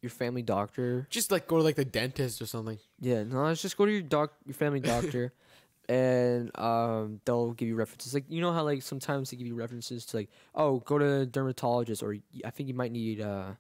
[0.01, 1.07] your family doctor.
[1.09, 2.79] Just like go to like the dentist or something.
[2.99, 5.33] Yeah, no, let's just go to your doc, your family doctor,
[5.89, 8.13] and um, they'll give you references.
[8.13, 11.21] Like you know how like sometimes they give you references to like, oh, go to
[11.21, 12.15] a dermatologist, or
[12.45, 13.51] I think you might need uh.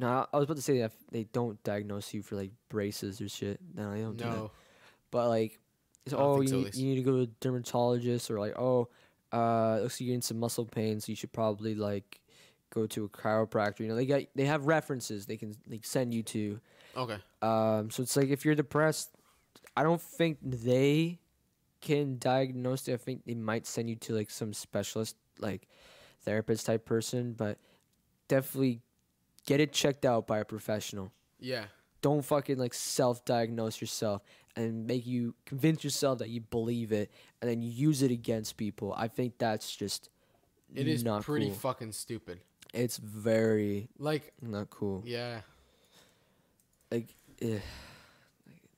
[0.00, 3.28] No, I was about to say that they don't diagnose you for like braces or
[3.28, 3.58] shit.
[3.74, 4.30] No, they don't do that.
[4.30, 4.50] No,
[5.10, 5.58] But like,
[6.06, 8.56] it's, oh, think so, you, need, you need to go to a dermatologist, or like,
[8.56, 8.88] oh,
[9.32, 12.20] uh, looks like you're getting some muscle pain, so you should probably like
[12.70, 13.80] go to a chiropractor.
[13.80, 16.60] You know, they got they have references they can like send you to.
[16.96, 17.18] okay.
[17.42, 19.10] Um, so it's like if you're depressed,
[19.76, 21.20] I don't think they
[21.80, 22.94] can diagnose it.
[22.94, 25.68] I think they might send you to like some specialist, like
[26.22, 27.58] therapist type person, but
[28.26, 28.80] definitely
[29.46, 31.64] get it checked out by a professional Yeah,
[32.02, 34.22] don't fucking like self-diagnose yourself
[34.58, 38.92] and make you convince yourself that you believe it and then use it against people
[38.96, 40.10] i think that's just
[40.74, 41.54] it is not pretty cool.
[41.54, 42.40] fucking stupid.
[42.74, 45.40] it's very Like, not cool yeah,
[46.90, 47.08] like
[47.40, 47.60] like,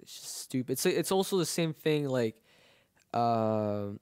[0.02, 2.36] it's just stupid it's it's also the same thing like
[3.14, 3.98] um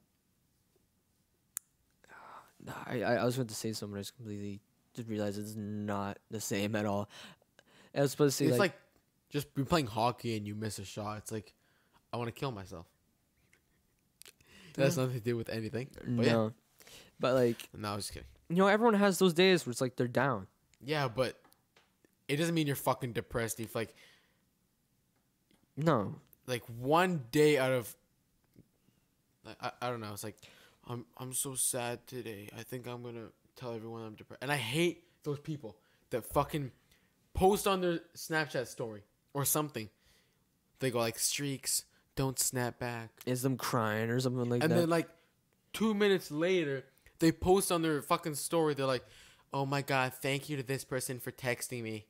[2.86, 4.60] I, I I was going to say something I just completely
[4.94, 7.08] just realized it's not the same at all
[7.94, 8.80] I was supposed to say it's like, like,
[9.30, 11.18] just be playing hockey and you miss a shot.
[11.18, 11.52] It's like
[12.12, 12.86] I want to kill myself.
[14.74, 15.88] That has nothing to do with anything.
[15.94, 16.50] But no yeah,
[17.18, 18.28] but like no, I was just kidding.
[18.48, 20.46] you know everyone has those days where it's like they're down
[20.84, 21.36] Yeah, but
[22.28, 23.94] it doesn't mean you're fucking depressed if like
[25.76, 26.14] no
[26.46, 27.94] like one day out of
[29.44, 30.36] like, I, I don't know it's like
[30.86, 34.56] i'm i'm so sad today i think i'm gonna tell everyone i'm depressed and i
[34.56, 35.76] hate those people
[36.10, 36.72] that fucking
[37.32, 39.02] post on their snapchat story
[39.32, 39.88] or something
[40.80, 41.84] they go like streaks
[42.18, 44.74] don't snap back is them crying or something like and that.
[44.74, 45.08] And then like
[45.72, 46.84] two minutes later
[47.20, 49.04] they post on their fucking story they're like
[49.52, 52.06] oh my god thank you to this person for texting me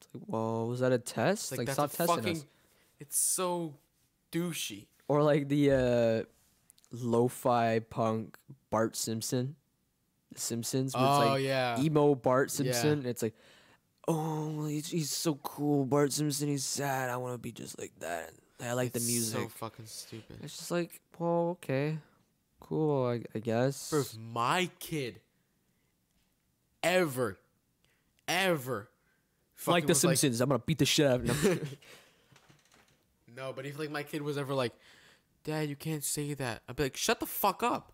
[0.00, 1.42] It's like, whoa, was that a test?
[1.44, 2.44] it's like, Like, that's stop a testing fucking us.
[3.00, 3.74] it's so
[4.32, 6.22] douchey Or like the uh,
[6.92, 8.36] lo-fi punk
[8.70, 9.56] Bart Simpson,
[10.32, 10.94] The Simpsons.
[10.94, 12.72] Where oh it's like yeah emo Bart Yeah.
[12.72, 13.06] Simpson.
[13.06, 13.34] It's like,
[14.08, 16.48] oh, he's, he's so cool, Bart Simpson.
[16.48, 17.10] He's sad.
[17.10, 18.30] I want to be just like that.
[18.68, 19.40] I like the It's music.
[19.40, 20.38] So fucking stupid.
[20.42, 21.98] it's just like, well, okay,
[22.60, 23.90] cool, I, I guess.
[23.90, 25.20] Bro, if my kid
[26.82, 27.38] ever,
[28.28, 28.88] ever,
[29.66, 31.60] like the was Simpsons, I'm gonna beat the shit out of him.
[33.36, 34.72] no, but if like my kid was ever like,
[35.44, 36.62] Dad, you can't say that.
[36.68, 37.92] I'd be like, shut the fuck up.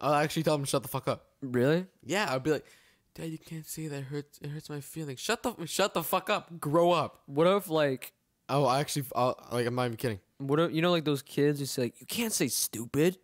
[0.00, 1.26] I'll actually tell him to shut the fuck up.
[1.40, 1.86] really?
[2.04, 2.66] Yeah, I'd be like,
[3.14, 3.96] Dad, you can't say that.
[3.96, 4.38] It hurts.
[4.42, 5.20] It hurts my feelings.
[5.20, 6.60] Shut the shut the fuck up.
[6.60, 7.22] Grow up.
[7.24, 8.12] What if like
[8.48, 10.20] Oh, I actually, I'll, like, I'm not even kidding.
[10.38, 13.18] What if, you know, like those kids who say, like, "You can't say stupid."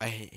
[0.00, 0.30] I.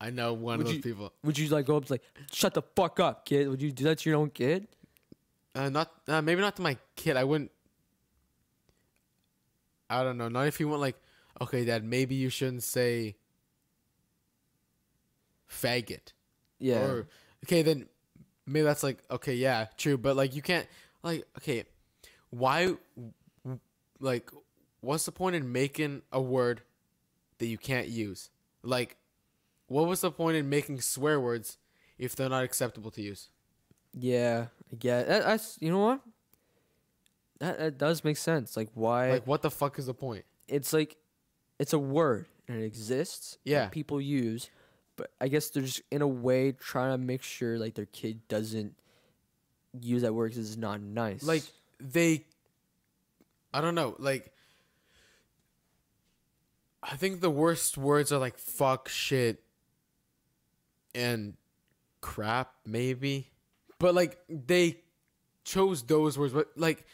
[0.00, 1.12] I know one Would of those you- people.
[1.24, 2.02] Would you like go up to like,
[2.32, 3.48] "Shut the fuck up, kid"?
[3.48, 4.68] Would you do that to your own kid?
[5.54, 7.16] Uh, not uh, maybe not to my kid.
[7.16, 7.50] I wouldn't.
[9.90, 10.28] I don't know.
[10.28, 10.96] Not if you want like,
[11.40, 11.82] okay, Dad.
[11.84, 13.16] Maybe you shouldn't say.
[15.50, 16.12] Faggot.
[16.58, 16.84] Yeah.
[16.84, 17.08] Or
[17.44, 17.86] okay, then
[18.46, 19.96] maybe that's like okay, yeah, true.
[19.98, 20.66] But like you can't
[21.02, 21.64] like okay,
[22.30, 22.74] why?
[24.00, 24.30] Like,
[24.80, 26.62] what's the point in making a word
[27.38, 28.30] that you can't use?
[28.62, 28.96] Like,
[29.66, 31.58] what was the point in making swear words
[31.98, 33.28] if they're not acceptable to use?
[33.94, 34.46] yeah.
[34.72, 36.00] I get that, that's you know what.
[37.40, 38.56] That that does make sense.
[38.56, 39.12] Like why?
[39.12, 40.24] Like, what the fuck is the point?
[40.46, 40.96] it's like,
[41.58, 43.38] it's a word and it exists.
[43.46, 43.68] and Yeah.
[43.68, 44.48] people use,
[44.96, 48.26] but I guess they're just in a way trying to make sure like their kid
[48.28, 48.74] doesn't
[49.80, 51.22] use that word because it's not nice.
[51.22, 51.42] like
[51.80, 52.24] they
[53.58, 54.32] i don't know like
[56.82, 59.42] i think the worst words are like fuck shit
[60.94, 61.34] and
[62.00, 63.30] crap maybe.
[63.78, 64.78] But like they
[65.44, 66.84] chose those words but like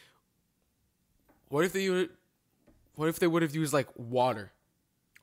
[1.49, 2.11] what if they would
[2.97, 4.53] what if they would have used like water?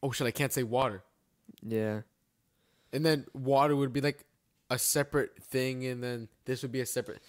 [0.03, 1.03] Oh shit i can't say water.
[1.63, 2.01] Yeah.
[2.93, 4.25] and then water would be like
[4.69, 7.21] a separate thing and then this would be a separate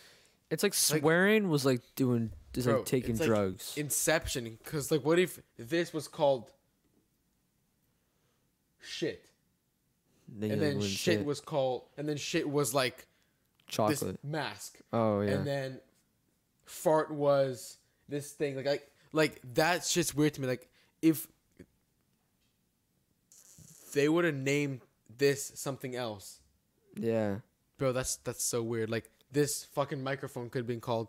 [0.50, 3.74] It's like swearing was like doing just Bro, like taking like drugs.
[3.76, 4.59] Inception.
[4.62, 6.50] Because, like, what if this was called
[8.80, 9.24] shit?
[10.28, 13.07] Then And then shit was called, and then shit was like
[13.68, 13.98] chocolate.
[14.00, 14.78] this mask.
[14.92, 15.32] oh yeah.
[15.32, 15.80] And then
[16.64, 17.78] fart was
[18.09, 18.57] this thing.
[18.57, 20.46] Like, like, like that's just weird to me.
[20.46, 20.68] Like,
[21.03, 21.26] if
[23.92, 24.80] they would have named
[25.18, 26.40] this something else,
[26.96, 27.36] yeah.
[27.76, 28.88] bro, that's that's so weird.
[28.88, 31.09] Like, this fucking microphone could have been called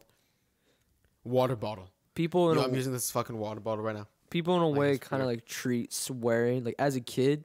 [1.24, 1.90] water bottle.
[2.16, 4.08] People in Yo, a, I'm using this fucking water bottle right now.
[4.30, 7.44] people in a like, way kind of like treat swearing like as a kid,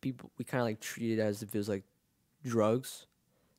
[0.00, 1.82] people we kind of like treat it as if it was like
[2.44, 3.06] drugs,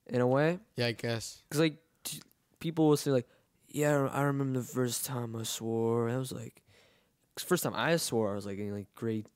[0.07, 0.59] in a way.
[0.76, 1.41] Yeah, I guess.
[1.49, 2.22] Cause like t-
[2.59, 3.28] people will say like,
[3.70, 6.09] yeah, I remember the first time I swore.
[6.09, 6.61] I was like,
[7.36, 9.28] 'cause first time I swore, I was like in like grade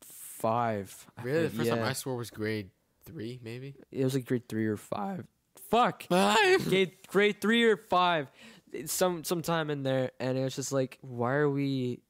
[0.00, 1.06] five.
[1.22, 1.82] Really, the first time.
[1.82, 2.70] I swore was grade
[3.04, 3.74] three, maybe.
[3.90, 5.26] it was like grade three or five.
[5.70, 6.04] Fuck.
[6.04, 6.64] Five.
[6.68, 8.28] grade grade three or five,
[8.72, 12.00] it's some sometime in there, and it was just like, why are we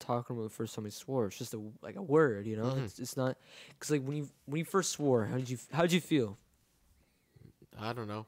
[0.00, 1.26] talking about the first time we swore?
[1.26, 2.64] It's just a like a word, you know.
[2.70, 2.84] Mhm.
[2.84, 3.36] It's, it's not
[3.70, 6.38] because like when you when you first swore, how did you how did you feel?
[7.78, 8.26] I don't know.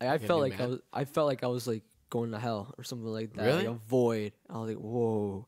[0.00, 2.74] I, I felt like I was I felt like I was like going to hell
[2.78, 3.44] or something like that.
[3.46, 3.66] Really?
[3.66, 4.32] Like a void.
[4.48, 5.46] I was like, whoa,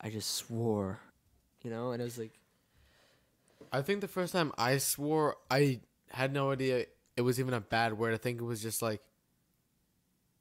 [0.00, 1.00] I just swore,
[1.62, 2.32] you know, and it was like,
[3.72, 7.60] I think the first time I swore, I had no idea it was even a
[7.60, 8.14] bad word.
[8.14, 9.00] I think it was just like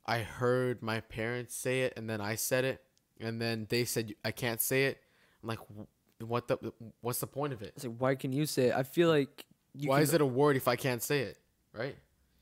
[0.06, 2.84] I heard my parents say it, and then I said it,
[3.20, 5.02] and then they said I can't say it.
[5.42, 5.60] I'm like,
[6.20, 6.74] what the?
[7.02, 7.74] What's the point of it?
[7.76, 8.76] it's like why can you say it?
[8.76, 11.38] I feel like you Why can- is it a word if I can't say it?
[11.74, 11.96] Right?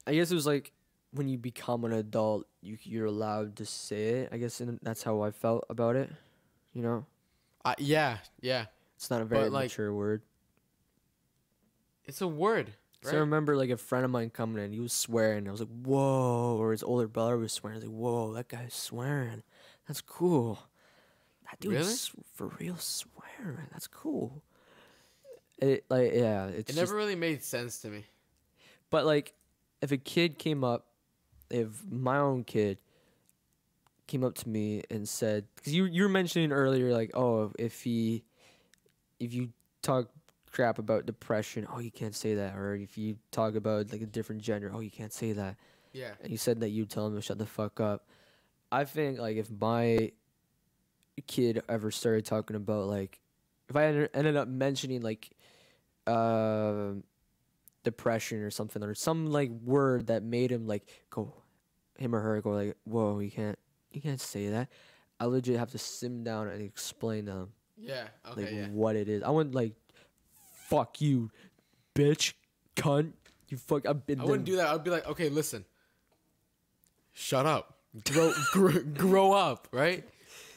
[0.07, 0.71] I guess it was like
[1.13, 4.29] when you become an adult, you you're allowed to say it.
[4.31, 6.09] I guess and that's how I felt about it.
[6.73, 7.05] You know,
[7.65, 8.65] I, yeah, yeah.
[8.95, 10.21] it's not a very But, like, mature word.
[12.05, 12.73] It's a word.
[13.03, 15.47] So I remember like a friend of mine coming in, he was swearing.
[15.47, 17.77] I was like, "Whoa!" Or his older brother was swearing.
[17.77, 19.43] I was like, "Whoa, that guy's swearing.
[19.87, 20.59] That's cool.
[21.49, 22.25] That dude's Really?
[22.35, 23.67] for real swearing.
[23.71, 24.43] That's cool."
[25.57, 28.05] It like yeah, it's it just, never really made sense to me.
[28.91, 29.33] But like,
[29.81, 30.85] if a kid came up,
[31.49, 32.77] if my own kid
[34.07, 37.81] came up to me and said, because you you were mentioning earlier, like, oh, if
[37.81, 38.23] he,
[39.19, 39.49] if you
[39.81, 40.09] talk
[40.51, 44.05] crap about depression, oh, you can't say that, or if you talk about like a
[44.05, 45.57] different gender, oh, you can't say that,
[45.93, 46.11] Yeah.
[46.21, 48.07] and you said that you tell him to shut the fuck up.
[48.71, 50.11] I think like if my
[51.27, 53.19] kid ever started talking about like,
[53.69, 55.29] if I ended up mentioning like,
[56.07, 56.93] uh,
[57.83, 61.33] depression or something or some like word that made him like go,
[61.97, 63.57] him or her go like, whoa, you can't,
[63.91, 64.69] you can't say that.
[65.19, 68.07] I legit have to sit him down and explain to them Yeah.
[68.31, 68.41] Okay.
[68.43, 68.67] like yeah.
[68.69, 69.21] what it is.
[69.23, 69.73] I wouldn't like,
[70.71, 71.29] fuck you,
[71.93, 72.33] bitch,
[72.75, 73.11] cunt.
[73.49, 73.85] You fuck.
[73.85, 74.21] I've been.
[74.21, 74.67] I wouldn't do that.
[74.67, 75.65] I'd be like, okay, listen.
[77.13, 77.77] Shut up.
[78.09, 80.05] Grow, grow, grow up, right?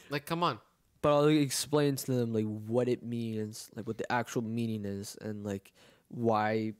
[0.09, 0.59] Like, come on.
[1.01, 4.85] but I'll like, explain to them like what it means, like what the actual meaning
[4.85, 5.73] is, and like
[6.07, 6.73] why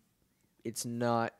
[0.64, 1.34] it's not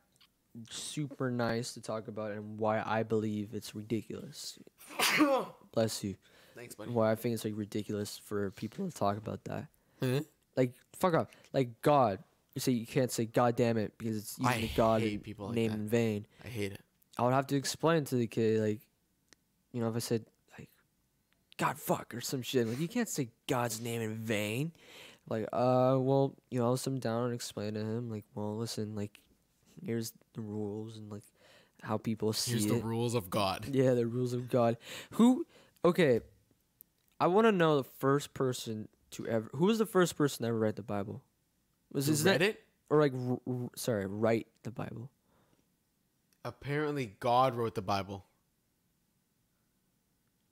[0.70, 4.60] super nice to talk about, and why I believe it's ridiculous.
[5.74, 6.16] Bless you.
[6.56, 6.92] Thanks, buddy.
[6.92, 9.68] Why I think it's like ridiculous for people to talk about that.
[10.02, 10.22] Huh?
[10.56, 11.32] Like fuck up.
[11.54, 12.20] Like God.
[12.54, 15.48] You say you can't say God damn it because it's using I God hate people
[15.48, 15.78] like name that.
[15.78, 16.26] in vain.
[16.44, 16.80] I hate it.
[17.18, 18.80] I would have to explain to the kid, like,
[19.74, 20.26] you know, if I said,
[20.58, 20.70] like,
[21.58, 24.72] God fuck or some shit, like, you can't say God's name in vain.
[25.30, 28.96] Like, uh, well, you know, I'll sit down and explain to him, like, well, listen,
[28.96, 29.20] like,
[29.86, 31.24] here's the rules and, like,
[31.82, 32.70] how people see Here's it.
[32.70, 33.68] the rules of God.
[33.72, 34.78] Yeah, the rules of God.
[35.12, 35.46] Who,
[35.84, 36.22] okay,
[37.20, 40.50] I want to know the first person to ever, who was the first person to
[40.50, 41.24] ever write the Bible?
[41.92, 42.64] Was is read that, it?
[42.90, 45.10] or like, r- r- sorry, write the Bible?
[46.44, 48.26] Apparently, God wrote the Bible.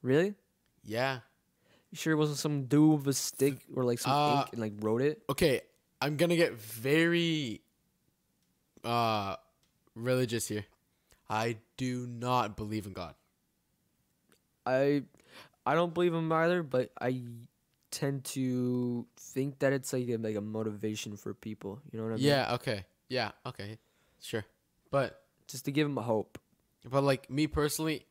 [0.02, 0.36] Really?
[0.84, 1.20] Yeah.
[1.92, 4.62] You sure it wasn't some dude with a stick or like some Uh, ink and
[4.62, 5.22] like wrote it?
[5.30, 5.62] Okay,
[6.02, 7.62] I'm gonna get very
[8.84, 9.36] uh
[9.96, 10.66] religious here.
[11.30, 13.16] I do not believe in God.
[14.66, 15.04] I
[15.66, 17.22] I don't believe him either, but I
[17.94, 21.80] tend to think that it's like a, like a motivation for people.
[21.92, 22.26] You know what I mean?
[22.26, 22.54] Yeah.
[22.56, 22.86] Okay.
[23.08, 23.32] Yeah.
[23.46, 23.78] Okay.
[24.20, 24.44] Sure.
[24.90, 26.40] But Just to give them hope.
[26.90, 28.06] But like me personally,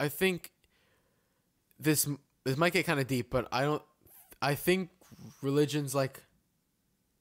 [0.00, 0.52] I think
[1.78, 2.08] this
[2.44, 3.82] this might get kind of deep, but I don't.
[4.42, 4.90] I think
[5.42, 6.22] religion's like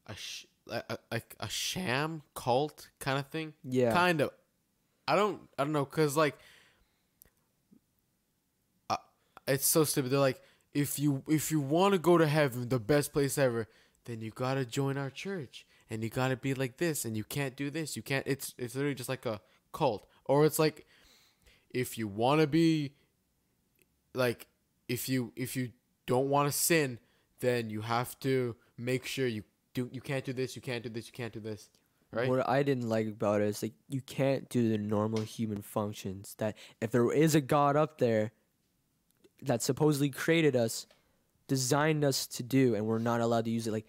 [0.08, 3.54] a sh- like a, like a sham cult kind of thing.
[3.64, 3.94] Yeah.
[3.94, 4.32] Kind of.
[5.08, 5.40] I don't.
[5.58, 6.38] I don't know, cause like,
[8.90, 8.98] uh,
[9.48, 10.12] it's so stupid.
[10.12, 10.42] They're like,
[10.78, 13.68] if you if you want to go to heaven, the best place ever,
[14.06, 17.56] then you gotta join our church, and you gotta be like this, and you can't
[17.56, 17.96] do this.
[17.96, 18.24] You can't.
[18.28, 19.42] It's it's literally just like a
[19.74, 20.86] cult, or it's like,
[21.72, 22.94] if you want to be
[24.14, 24.46] like
[24.88, 25.72] if you if you
[26.06, 27.00] don't want to sin,
[27.40, 30.90] then you have to make sure you do you can't do this, you can't do
[30.90, 31.72] this, you can't do this.
[32.12, 32.30] Right?
[32.30, 36.36] What I didn't like about it is like you can't do the normal human functions.
[36.38, 38.32] That if there is a God up there
[39.44, 40.88] that supposedly created us,
[41.48, 43.86] designed us to do, and we're not allowed to use it, like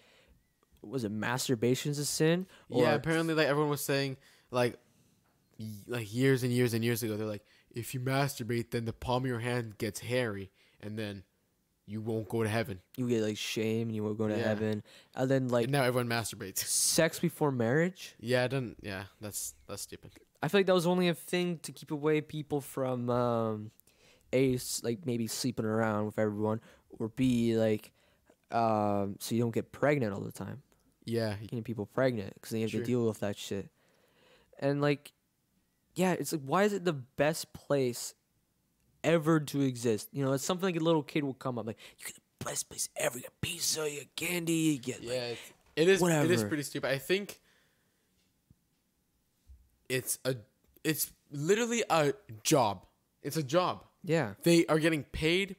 [0.83, 2.47] was it masturbation's a sin?
[2.71, 4.17] yeah, apparently like everyone was saying
[4.51, 4.79] like
[5.59, 8.93] y- like years and years and years ago they're like if you masturbate then the
[8.93, 11.23] palm of your hand gets hairy and then
[11.87, 12.81] you won't go to heaven.
[12.97, 14.43] you get like shame and you won't go to Yeah.
[14.45, 14.83] heaven,
[15.17, 16.59] and then like and now everyone masturbates.
[16.67, 18.15] sex before marriage.
[18.21, 20.13] Yeah, I don't yeah, that's that's stupid.
[20.43, 23.71] I feel like that was only a thing to keep away people from um,
[24.33, 26.61] a like maybe sleeping around with everyone,
[26.99, 27.93] or b like
[28.51, 30.63] um, so you don't get pregnant all the time.
[31.05, 32.81] Yeah, Getting people pregnant because they have True.
[32.81, 33.71] to deal with that shit.
[34.59, 35.13] And like,
[35.95, 38.15] yeah, it's like why is it the best place
[39.03, 40.09] ever to exist?
[40.13, 42.45] You know, it's something like a little kid will come up like you get the
[42.45, 43.17] best place ever.
[43.17, 45.35] You get pizza, you get candy, you get like, Yeah,
[45.77, 46.03] it is.
[46.03, 46.91] It is pretty stupid.
[46.91, 47.41] I think
[49.89, 50.37] it's a.
[50.85, 52.13] It's literally a
[52.43, 52.85] job.
[53.23, 53.85] It's a job.
[54.03, 55.57] Yeah, They are getting paid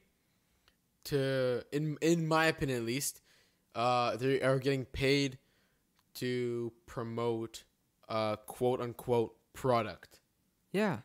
[1.04, 3.20] to, in in my opinion at least,
[3.74, 5.38] uh, they are getting paid
[6.14, 7.64] to promote
[8.08, 10.20] a quote unquote product.
[10.72, 10.98] yeah,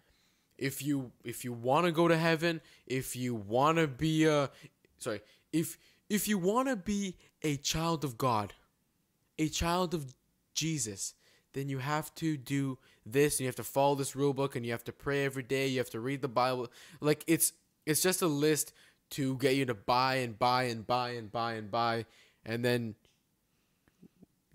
[0.58, 4.50] If you if you want to go to heaven, if you want to be a,
[4.98, 5.22] sorry,
[5.52, 5.78] if
[6.10, 8.54] if you want to be a child of God,
[9.38, 10.14] a child of
[10.54, 11.14] Jesus,
[11.54, 14.66] then you have to do this and you have to follow this rule book and
[14.66, 16.72] you have to pray every day, you have to read the Bible.
[17.02, 17.54] Like it's
[17.86, 18.74] it's just a list
[19.12, 22.06] to get you to buy and buy and buy and buy and buy
[22.46, 22.96] and then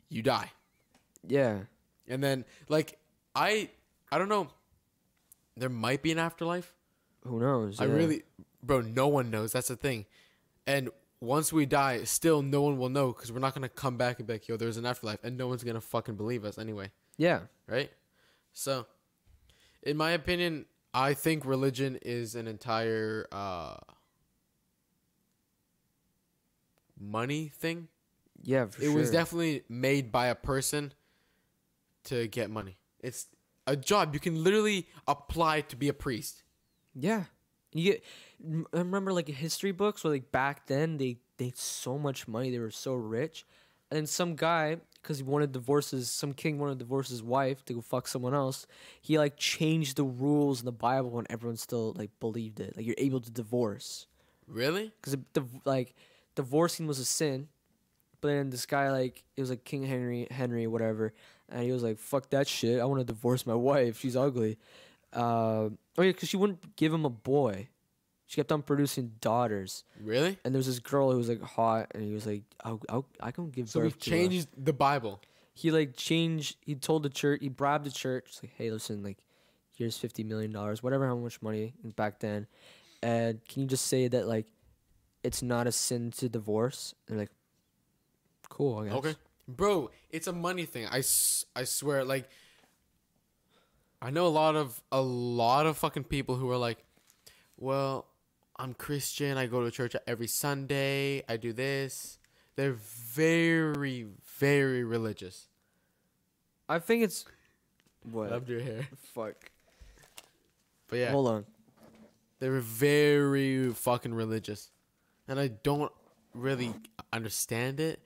[0.08, 0.50] you die.
[1.26, 1.60] yeah.
[2.08, 2.98] And then like
[3.34, 3.70] I
[4.10, 4.48] I don't know
[5.56, 6.74] there might be an afterlife.
[7.24, 7.80] Who knows?
[7.80, 7.92] I Yeah.
[7.92, 8.22] really
[8.62, 9.52] bro, no one knows.
[9.52, 10.06] That's the thing.
[10.66, 10.90] And
[11.20, 14.26] once we die, still no one will know because we're not gonna come back and
[14.26, 17.40] be like, yo, there's an afterlife, and no one's gonna fucking believe us anyway, yeah.
[17.66, 17.90] right?
[18.52, 18.86] So,
[19.82, 23.76] in my opinion, I think religion is an entire uh,
[26.98, 27.88] money thing.
[28.42, 28.94] Yeah, for it sure.
[28.94, 30.92] was definitely made by a person
[32.04, 32.78] to get money.
[33.00, 33.26] It's
[33.66, 36.42] a job you can literally apply to be a priest.
[36.94, 37.24] Yeah,
[37.72, 38.04] you get.
[38.72, 42.50] I remember like history books where like back then they they had so much money,
[42.50, 43.46] they were so rich,
[43.90, 47.64] and then some guy because he wanted divorces, some king wanted to divorce his wife
[47.64, 48.66] to go fuck someone else.
[49.00, 52.76] He like changed the rules in the Bible, and everyone still like believed it.
[52.76, 54.06] Like you're able to divorce
[54.46, 54.92] Really?
[55.00, 55.16] because
[55.64, 55.94] like
[56.34, 57.48] divorcing was a sin.
[58.20, 61.14] But then this guy like it was like King Henry Henry whatever,
[61.48, 62.78] and he was like fuck that shit.
[62.80, 63.98] I want to divorce my wife.
[64.00, 64.58] She's ugly.
[65.12, 67.68] Uh, oh yeah, because she wouldn't give him a boy.
[68.30, 70.38] She kept on producing daughters, Really?
[70.44, 73.04] and there was this girl who was like hot, and he was like, "I'll, I'll
[73.18, 75.20] I can give So birth to her." changed the Bible.
[75.52, 76.56] He like changed.
[76.60, 77.40] He told the church.
[77.42, 78.38] He bribed the church.
[78.40, 79.18] Like, hey, listen, like,
[79.74, 82.46] here's fifty million dollars, whatever, how much money back then,
[83.02, 84.46] and can you just say that like,
[85.24, 86.94] it's not a sin to divorce?
[87.08, 87.32] And they're like,
[88.48, 88.94] cool, I guess.
[88.94, 89.14] Okay.
[89.48, 90.86] Bro, it's a money thing.
[90.86, 90.98] I,
[91.56, 92.28] I swear like
[94.00, 96.78] I know a lot of a lot of fucking people who are like,
[97.56, 98.06] "Well,
[98.60, 99.38] I'm Christian.
[99.38, 101.24] I go to church every Sunday.
[101.28, 102.18] I do this."
[102.56, 104.06] They're very
[104.38, 105.48] very religious.
[106.68, 107.24] I think it's
[108.10, 108.88] what Loved your hair.
[109.14, 109.50] fuck.
[110.88, 111.46] But yeah, Hold on.
[112.38, 114.70] they're very fucking religious.
[115.28, 115.92] And I don't
[116.34, 116.74] really
[117.12, 118.00] understand it,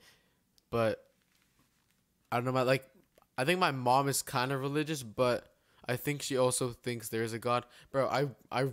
[0.69, 1.05] but
[2.31, 2.51] I don't know.
[2.51, 2.87] My like,
[3.37, 5.51] I think my mom is kind of religious, but
[5.87, 8.07] I think she also thinks there is a God, bro.
[8.07, 8.69] I, I,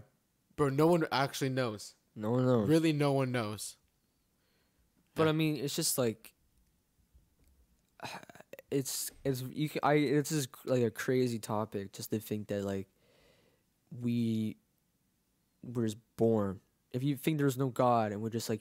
[0.56, 0.68] bro.
[0.68, 1.94] No one actually knows.
[2.14, 2.68] No one knows.
[2.68, 3.76] Really, no one knows.
[5.14, 5.30] But Yeah.
[5.30, 6.32] I mean, it's just like
[8.70, 9.68] it's it's you.
[9.68, 12.88] Can, I it's just like a crazy topic just to think that like
[14.00, 14.56] we
[15.62, 16.60] were just born.
[16.92, 18.60] If you think there's no God and we're just like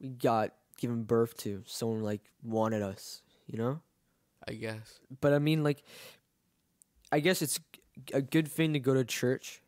[0.00, 3.80] we got given birth to, someone like wanted us, you know.
[4.48, 4.98] I guess.
[5.20, 5.82] But I mean, like,
[7.12, 7.60] I guess it's
[8.12, 9.61] a good thing to go to church.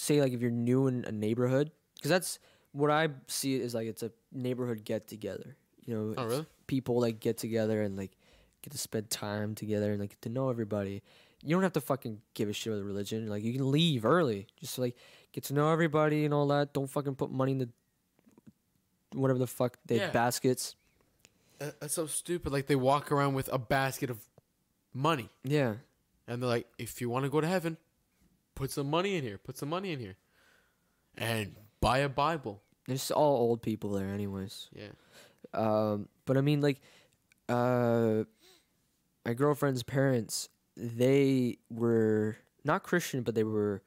[0.00, 2.38] Say like if you're new in a neighborhood, because that's
[2.72, 5.56] what I see is like it's a neighborhood get together.
[5.84, 6.46] You know, Oh really?
[6.66, 8.12] people like get together and like
[8.62, 11.02] get to spend time together and like get to know everybody.
[11.42, 13.26] You don't have to fucking give a shit with religion.
[13.28, 14.96] Like you can leave early, just like
[15.32, 16.72] get to know everybody and all that.
[16.72, 17.68] Don't fucking put money in the
[19.12, 20.10] whatever the fuck they Yeah.
[20.12, 20.76] baskets.
[21.60, 22.52] Uh, That's so stupid.
[22.52, 24.26] Like they walk around with a basket of
[24.94, 25.74] money, Yeah,
[26.26, 27.76] and they're like, "If you want to go to heaven,
[28.54, 29.38] put some money in here.
[29.38, 30.16] Put some money in here."
[31.16, 32.62] And buy a Bible.
[32.86, 34.68] There's all old people there, anyways.
[34.72, 34.90] Yeah.
[35.54, 36.80] Um, but I mean, like,
[37.48, 38.24] uh,
[39.24, 43.82] my girlfriend's parents, they were not Christian, but they were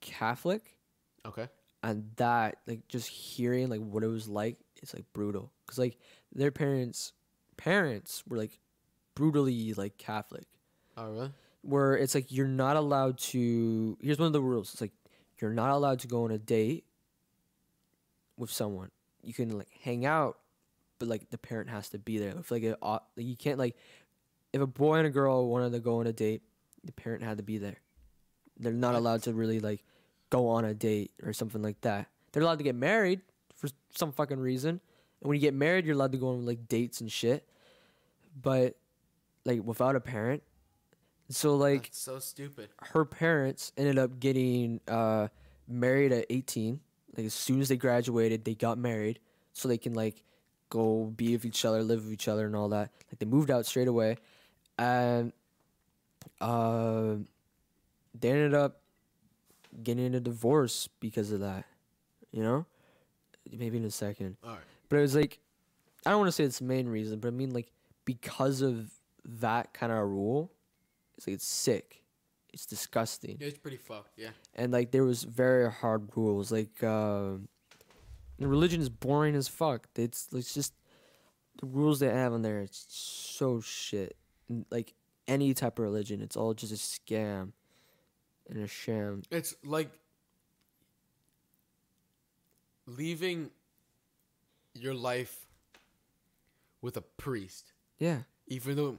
[0.00, 0.78] Catholic,
[1.26, 1.48] Okay.
[1.82, 5.52] and that, like, just hearing like what it was like, it's like brutal.
[5.66, 5.98] Cause like
[6.32, 7.12] their parents,
[7.56, 8.58] parents were like
[9.14, 10.46] brutally like Catholic,
[10.96, 11.32] Oh really?
[11.68, 13.98] Where it's like you're not allowed to.
[14.00, 14.72] Here's one of the rules.
[14.72, 14.92] It's like
[15.40, 16.84] you're not allowed to go on a date
[18.36, 18.90] with someone.
[19.22, 20.38] You can like hang out,
[20.98, 22.34] but like the parent has to be there.
[22.38, 23.76] If like, a, like you can't like
[24.52, 26.42] if a boy and a girl wanted to go on a date,
[26.84, 27.80] the parent had to be there.
[28.58, 29.84] They're not allowed to really like
[30.30, 32.06] go on a date or something like that.
[32.32, 33.20] They're allowed to get married
[33.54, 34.80] for some fucking reason.
[35.20, 37.46] And when you get married, you're allowed to go on like dates and shit.
[38.40, 38.76] But
[39.44, 40.42] like without a parent.
[41.30, 42.70] So like That's so stupid.
[42.80, 45.28] her parents ended up getting uh,
[45.68, 46.80] married at 18.
[47.16, 49.18] Like as soon as they graduated, they got married
[49.52, 50.22] so they can like
[50.70, 52.90] go be with each other, live with each other, and all that.
[53.10, 54.16] Like they moved out straight away,
[54.78, 55.32] and
[56.40, 57.16] uh,
[58.18, 58.80] they ended up
[59.82, 61.64] getting a divorce because of that.
[62.30, 62.66] You know,
[63.50, 64.36] maybe in a second.
[64.44, 64.60] All right.
[64.88, 65.38] But it was like,
[66.06, 67.70] I don't want to say it's the main reason, but I mean like
[68.04, 68.90] because of
[69.24, 70.50] that kind of rule,
[71.18, 72.02] it's like it's sick,
[72.54, 74.12] it's disgusting, Yeah, it's pretty fucked.
[74.16, 74.30] Yeah.
[74.54, 76.50] and like there was very hard rules.
[76.50, 77.32] Like, uh,
[78.38, 79.88] religion is boring as fuck.
[79.96, 80.72] It's it's just
[81.60, 82.60] the rules they have in there.
[82.60, 84.16] It's so shit.
[84.48, 84.94] And, Like
[85.26, 87.52] any type of religion, it's all just a scam
[88.48, 89.22] and a sham.
[89.30, 89.90] It's like
[92.86, 93.50] leaving
[94.74, 95.46] your life
[96.80, 98.98] with a priest, Yeah, even though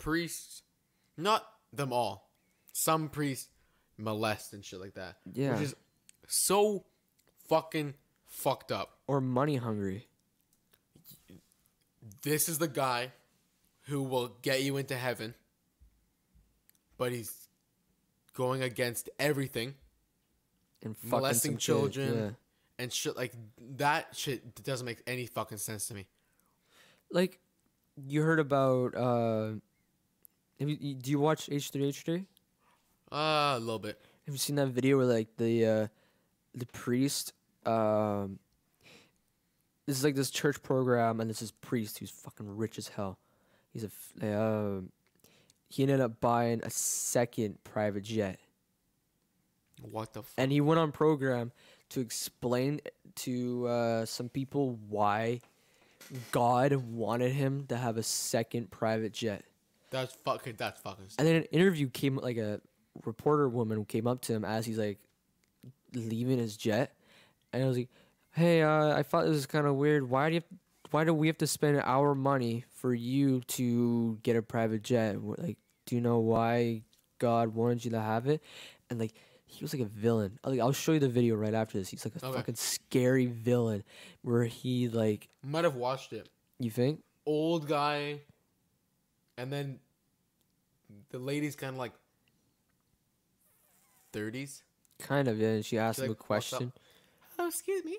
[0.00, 0.62] priests,
[1.16, 2.28] not them all,
[2.72, 3.48] some priests
[3.96, 5.18] molest and shit like that.
[5.32, 5.52] Yeah.
[5.52, 5.76] Which is
[6.26, 6.84] so
[7.48, 7.94] fucking
[8.26, 8.98] fucked up.
[9.06, 10.08] or money hungry.
[12.22, 13.12] This is the guy
[13.82, 15.34] who will get you into heaven,
[16.96, 17.48] but he's
[18.34, 19.74] going against everything.
[20.82, 22.30] And fucking molesting children yeah.
[22.78, 23.34] and shit like
[23.76, 26.06] that shit doesn't make any fucking sense to me.
[27.10, 27.38] like
[28.08, 29.50] you heard about uh
[30.68, 32.26] you, you- do you watch H3H3?
[33.12, 33.98] Uh, a little bit.
[34.26, 35.86] Have you seen that video where like the uh
[36.54, 37.32] the priest
[37.66, 38.38] um
[39.86, 43.18] this is like this church program and there's this priest who's fucking rich as hell.
[43.72, 44.80] He's a f- uh,
[45.68, 48.38] he ended up buying a second private jet
[49.82, 50.32] What the fuck?
[50.38, 51.50] and he went on program
[51.90, 52.80] to explain
[53.16, 55.40] to uh, some people why
[56.30, 59.44] God wanted him to have a second private jet.
[59.90, 60.54] That's fucking.
[60.56, 61.06] That's fucking.
[61.18, 62.60] And then an interview came, like a
[63.04, 64.98] reporter woman came up to him as he's like
[65.94, 66.94] leaving his jet,
[67.52, 67.88] and I was like,
[68.32, 70.08] "Hey, uh, I thought this was kind of weird.
[70.08, 70.58] Why do you, have,
[70.92, 75.22] why do we have to spend our money for you to get a private jet?
[75.22, 76.82] Like, do you know why
[77.18, 78.42] God wanted you to have it?"
[78.88, 79.12] And like.
[79.52, 80.38] He was like a villain.
[80.44, 81.88] I'll, like, I'll show you the video right after this.
[81.88, 82.36] He's like a Okay.
[82.36, 83.82] fucking scary villain,
[84.22, 86.28] where he like Might have watched it.
[86.60, 88.20] you think Old guy,
[89.40, 89.78] and then
[91.10, 91.92] the lady's kind of like
[94.12, 94.62] thirties.
[94.98, 95.48] kind of yeah.
[95.48, 96.72] And she asked She, him like, a question.
[97.38, 97.98] Oh, excuse me.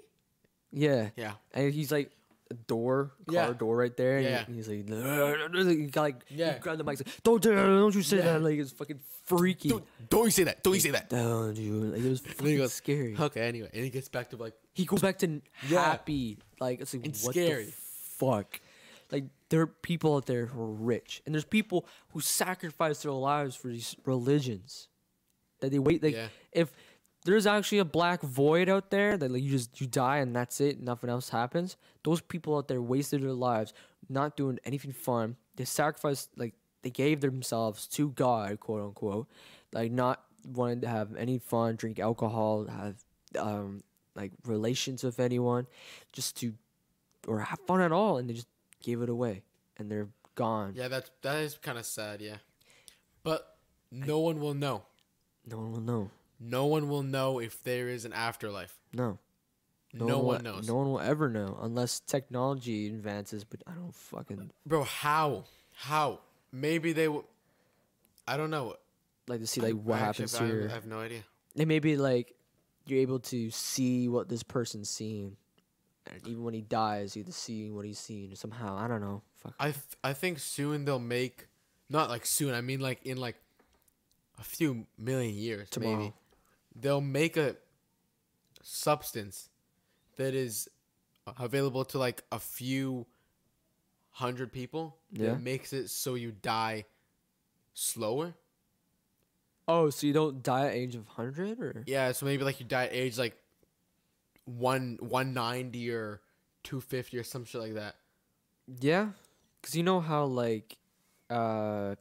[0.71, 1.33] Yeah, Yeah.
[1.53, 2.11] And he's like
[2.49, 3.53] a door, car Yeah.
[3.53, 4.17] door right there.
[4.17, 4.45] And Yeah.
[4.45, 6.59] he- he's like, he got like, Yeah.
[6.59, 8.23] grabbed the mic, like, don't do that, don't you say Yeah.
[8.33, 8.41] that.
[8.43, 9.69] Like, it's fucking freaky.
[9.69, 10.61] Don't, don't you say that.
[10.63, 11.09] Don't you say that.
[11.09, 11.73] Don't you?
[11.73, 13.15] Like, it was And fucking goes, scary.
[13.17, 13.41] Okay.
[13.47, 14.53] Anyway, and he gets back to like.
[14.73, 15.83] He goes back to Yeah.
[15.91, 16.37] happy.
[16.59, 17.65] Like, it's like, It's what scary.
[17.65, 18.59] the fuck?
[19.11, 21.21] Like, there are people out there who are rich.
[21.25, 24.87] And there's people who sacrifice their lives for these religions.
[25.59, 26.29] That they wait, like, Yeah.
[26.51, 26.71] if
[27.25, 30.59] there's actually a black void out there that like you just you die and that's
[30.59, 33.73] it nothing else happens those people out there wasted their lives
[34.09, 39.27] not doing anything fun they sacrificed like they gave themselves to god quote unquote
[39.71, 42.95] like not wanting to have any fun drink alcohol have
[43.37, 43.83] um
[44.15, 45.67] like relations with anyone
[46.13, 46.55] just to
[47.27, 48.47] or have fun at all and they just
[48.81, 49.43] gave it away
[49.77, 52.21] and they're gone Yeah, that's that is kind of sad.
[52.21, 52.37] Yeah,
[53.23, 53.57] but
[53.91, 54.83] no one will know.
[55.45, 58.79] no one will know No one will know if there is an afterlife.
[58.93, 59.19] no
[59.93, 60.67] No, one, will, knows.
[60.67, 63.43] No one will ever know unless technology advances.
[63.43, 65.43] But I don't fucking uh, Bro, how?
[65.75, 66.19] How?
[66.51, 67.25] Maybe they will.
[68.27, 68.75] I don't know.
[69.27, 70.69] like to see like what I happens actually- to I, your.
[70.69, 71.23] I have no idea.
[71.57, 72.33] And maybe like
[72.85, 75.35] you're able to see what this person's seeing,
[76.07, 78.77] and even when he dies, you're seeing what he's seeing somehow.
[78.77, 79.21] I don't know.
[79.37, 79.53] Fuck.
[79.59, 81.47] I th- I think soon they'll make,
[81.89, 82.53] not like soon.
[82.53, 83.35] I mean like in like
[84.39, 85.97] a few million years Tomorrow.
[85.97, 86.13] maybe.
[86.75, 87.55] They'll make a
[88.63, 89.49] substance
[90.17, 90.67] that is
[91.39, 93.05] available to like a few
[94.11, 95.31] hundred people Yeah.
[95.31, 96.85] that makes it so you die
[97.73, 98.33] slower.
[99.67, 101.83] Oh, so you don't die at age of hundred or?
[101.85, 103.37] Yeah, so maybe like you die at age like
[104.45, 106.21] one one ninety or
[106.63, 107.95] two fifty or some shit like that.
[108.79, 109.09] Yeah,
[109.61, 110.77] because you know how like,
[111.29, 111.95] uh,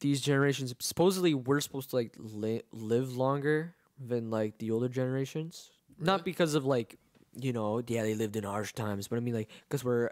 [0.00, 5.70] these generations supposedly we're supposed to like li- live longer than like the older generations.
[5.98, 6.96] Not because of like,
[7.34, 10.10] you know, yeah, they lived in harsh times, but I mean like because we're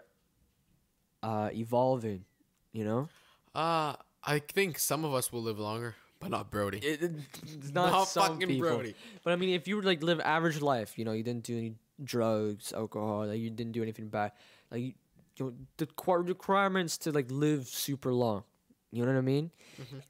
[1.23, 2.25] uh evolving.
[2.73, 3.09] You know,
[3.55, 6.79] Uh I think some of us will live longer, but not Brody.
[6.79, 7.11] it, it-
[7.43, 8.69] it's not, Not some fucking people.
[8.69, 8.95] Brody.
[9.23, 11.57] But I mean, if you were like live average life, you know, you didn't do
[11.57, 14.31] any drugs, alcohol, like you didn't do anything bad,
[14.71, 14.93] like you,
[15.37, 18.43] you know, the qu- requirements to like live super long.
[18.91, 19.51] You know what I mean?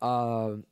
[0.01, 0.63] Um,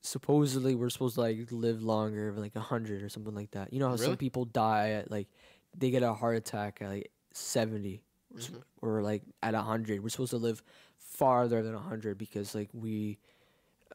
[0.00, 3.72] supposedly we're supposed to like live longer, like a hundred or something like that.
[3.72, 4.06] You know how Really?
[4.06, 5.28] some people die at like
[5.76, 8.02] they get a heart attack at like 70
[8.34, 10.02] or s- or like at a hundred.
[10.02, 10.62] We're supposed to live
[10.98, 13.18] farther than a hundred because like we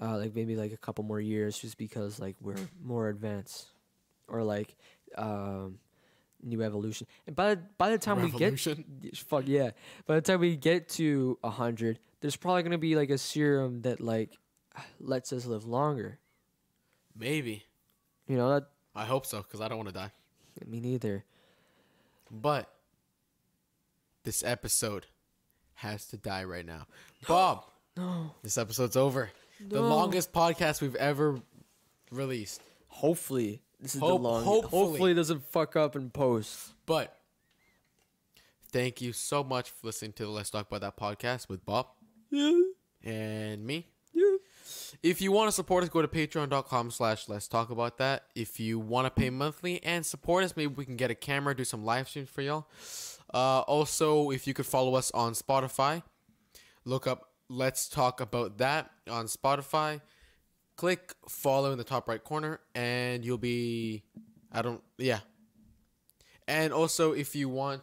[0.02, 3.68] uh, like maybe like a couple more years just because like we're more advanced
[4.28, 4.76] or like
[5.18, 5.80] um
[6.44, 8.86] new evolution and by the by the time Revolution?
[9.02, 9.72] we get fuck yeah
[10.06, 13.82] by the time we get to a hundred there's probably gonna be like a serum
[13.82, 14.38] that like
[15.00, 16.20] lets us live longer
[17.18, 17.64] Maybe.
[18.28, 20.12] you know that I hope so, because I don't want to die.
[20.68, 21.24] me neither
[22.32, 22.70] But
[24.24, 25.06] this episode
[25.76, 26.86] has to die right now.
[27.28, 27.64] Bob,
[27.96, 29.32] no this episode's over.
[29.60, 29.88] The No.
[29.90, 31.42] longest podcast we've ever
[32.12, 32.62] released.
[32.88, 34.82] hopefully this is Hope- the long hopefully.
[34.88, 37.16] hopefully it doesn't fuck up in post But
[38.72, 41.88] thank you so much for listening to the Let's Talk About That podcast with Bob
[42.32, 42.52] yeah
[43.04, 43.88] and me.
[44.14, 44.38] yeah
[45.04, 48.24] If you want to support us, go to patreon.com slash let's talk about that.
[48.36, 51.56] If you want to pay monthly and support us, maybe we can get a camera,
[51.56, 52.68] do some live streams for y'all.
[53.34, 56.02] Uh, also, if you could follow us on Spotify,
[56.86, 60.02] look up Let's Talk About That on Spotify.
[60.76, 64.04] Click follow in the top right corner, and you'll be.
[64.52, 64.84] I don't.
[64.98, 65.20] Yeah.
[66.48, 67.82] And also, if you want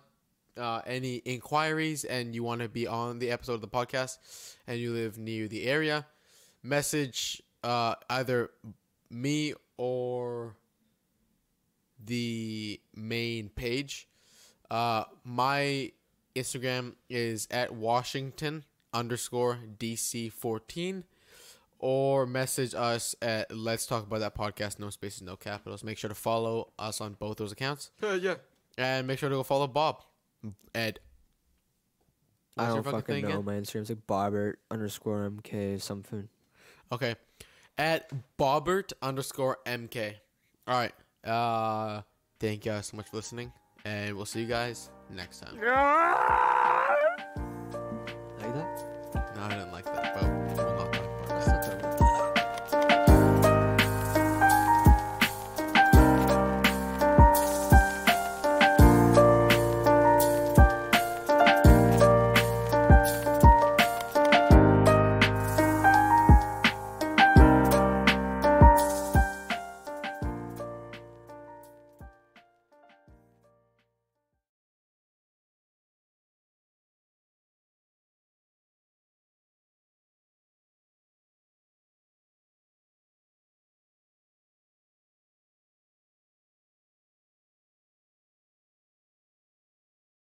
[0.56, 4.18] uh, any inquiries and you want to be on the episode of the podcast
[4.66, 6.06] and you live near the area,
[6.62, 8.50] message uh, either
[9.10, 10.56] me or
[12.04, 14.08] the main page.
[14.70, 15.90] Uh, my
[16.36, 18.64] Instagram is at Washington
[18.94, 21.04] underscore DC fourteen,
[21.78, 24.78] or message us at Let's Talk About That podcast.
[24.78, 25.84] No spaces, no capitals.
[25.84, 28.36] Make sure to follow us on both those accounts, yeah
[28.78, 30.02] and make sure to go follow Bob,
[30.74, 30.98] at.
[32.56, 33.28] I don't fucking fucking know.
[33.28, 33.44] again?
[33.44, 36.28] My Instagram's like Bobbert underscore MK something.
[36.92, 37.16] Okay.
[37.76, 40.14] At Bobbert underscore MK.
[40.68, 40.92] All right.
[41.28, 42.02] Uh,
[42.38, 43.52] thank you guys so much for listening,
[43.84, 46.80] and we'll see you guys next time.
[49.44, 49.93] I didn't like that.